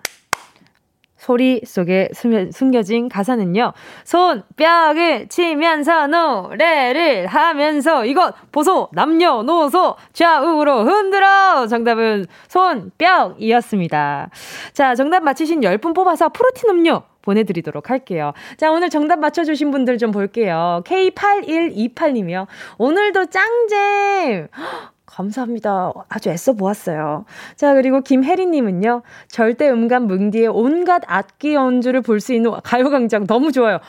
[1.17, 3.73] 소리 속에 숨겨 진 가사는요.
[4.03, 14.29] 손뼉을 치면서 노래를 하면서 이것 보소 남녀노소 좌우로 흔들어 정답은 손뼉이었습니다.
[14.73, 18.31] 자 정답 맞히신 10분 뽑아서 프로틴 음료 보내드리도록 할게요.
[18.57, 20.81] 자, 오늘 정답 맞춰주신 분들 좀 볼게요.
[20.85, 22.47] K8128님이요.
[22.77, 24.47] 오늘도 짱잼!
[25.05, 25.93] 감사합니다.
[26.09, 27.25] 아주 애써 보았어요.
[27.55, 29.01] 자, 그리고 김혜리님은요.
[29.29, 33.79] 절대 음감 뭉디의 온갖 악기 연주를 볼 수 있는 가요광장 너무 좋아요.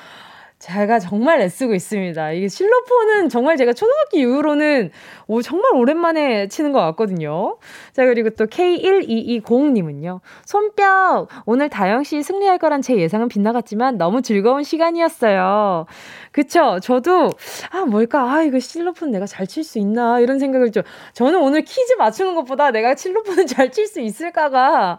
[0.59, 2.33] 제가 정말 애쓰고 있습니다.
[2.33, 4.91] 이게 실로폰은 정말 제가 초등학교 이후로는
[5.27, 7.59] 오, 정말 오랜만에 치는 것 같거든요.
[7.93, 10.21] 자, 그리고 또 K1220님은요.
[10.47, 11.29] 손뼉!
[11.45, 15.85] 오늘 다영씨 승리할 거란 제 예상은 빗나갔지만 너무 즐거운 시간이었어요.
[16.33, 16.79] 그쵸?
[16.83, 17.31] 저도,
[17.71, 18.33] 아, 뭘까?
[18.33, 20.21] 아, 이거 실로폰 내가 잘 칠 수 있나?
[20.21, 20.83] 이런 생각을 좀,
[21.13, 24.99] 저는 오늘 퀴즈 맞추는 것보다 내가 실로폰을 잘 칠 수 있을까가,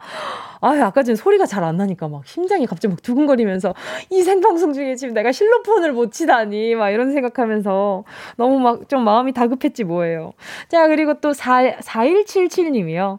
[0.62, 3.74] 아, 아까 전 소리가 잘 안 나니까 막 심장이 갑자기 막 두근거리면서
[4.10, 8.03] 이 생방송 중에 지금 내가 실로폰을 못 치다니, 막 이런 생각하면서
[8.38, 10.34] 너무 막 좀 마음이 다급했지 뭐예요.
[10.70, 13.18] 자, 그리고 또 4, 4177님이요.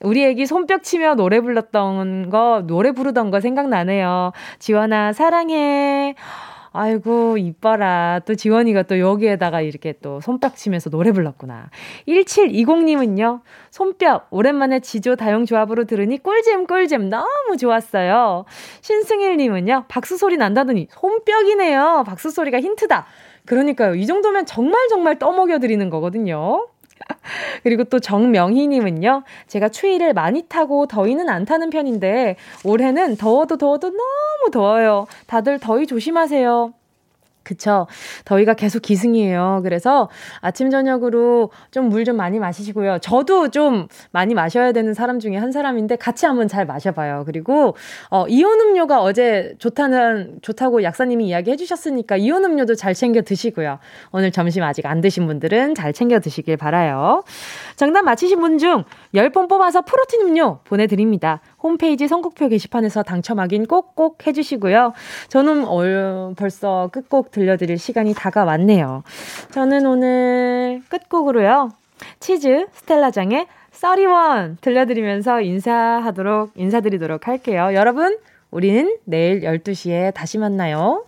[0.00, 4.32] 우리 애기 손뼉 치며 노래 불렀던 거, 노래 부르던 거 생각나네요.
[4.60, 6.14] 지원아, 사랑해.
[6.72, 8.20] 아이고, 이뻐라.
[8.24, 11.70] 또 지원이가 또 여기에다가 이렇게 또 손뼉 치면서 노래 불렀구나.
[12.06, 13.40] 1720님은요,
[13.70, 18.44] 손뼉, 오랜만에 지조 다용 조합으로 들으니 꿀잼 꿀잼 너무 좋았어요.
[18.82, 22.04] 신승일님은요, 박수 소리 난다더니 손뼉이네요.
[22.06, 23.06] 박수 소리가 힌트다.
[23.46, 23.96] 그러니까요.
[23.96, 26.68] 이 정도면 정말 정말 떠먹여드리는 거거든요.
[27.62, 34.50] 그리고 또 정명희님은요, 제가 추위를 많이 타고 더위는 안 타는 편인데, 올해는 더워도 더워도 너무
[34.52, 35.06] 더워요.
[35.26, 36.72] 다들 더위 조심하세요.
[37.50, 37.88] 그쵸.
[38.26, 39.60] 더위가 계속 기승이에요.
[39.64, 40.08] 그래서
[40.40, 42.98] 아침, 저녁으로 좀 물좀 좀 많이 마시시고요.
[42.98, 47.24] 저도 좀 많이 마셔야 되는 사람 중에 한 사람인데 같이 한번 잘 마셔봐요.
[47.24, 47.76] 그리고,
[48.10, 53.78] 어, 이온 음료가 어제 좋다는, 좋다고 약사님이 이야기 해주셨으니까 이온 음료도 잘 챙겨 드시고요.
[54.10, 57.22] 오늘 점심 아직 안 드신 분들은 잘 챙겨 드시길 바라요.
[57.80, 61.40] 정답 맞히신 분 중 10번 뽑아서 프로틴 음료 보내드립니다.
[61.62, 64.92] 홈페이지 선곡표 게시판에서 당첨 확인 꼭꼭 해주시고요.
[65.28, 69.02] 저는 어, 벌써 끝곡 들려드릴 시간이 다가왔네요.
[69.52, 71.70] 저는 오늘 끝곡으로요.
[72.18, 77.70] 치즈 스텔라장의 31 들려드리면서 인사하도록, 인사드리도록 할게요.
[77.72, 78.18] 여러분,
[78.50, 81.06] 우리는 내일 12시에 다시 만나요.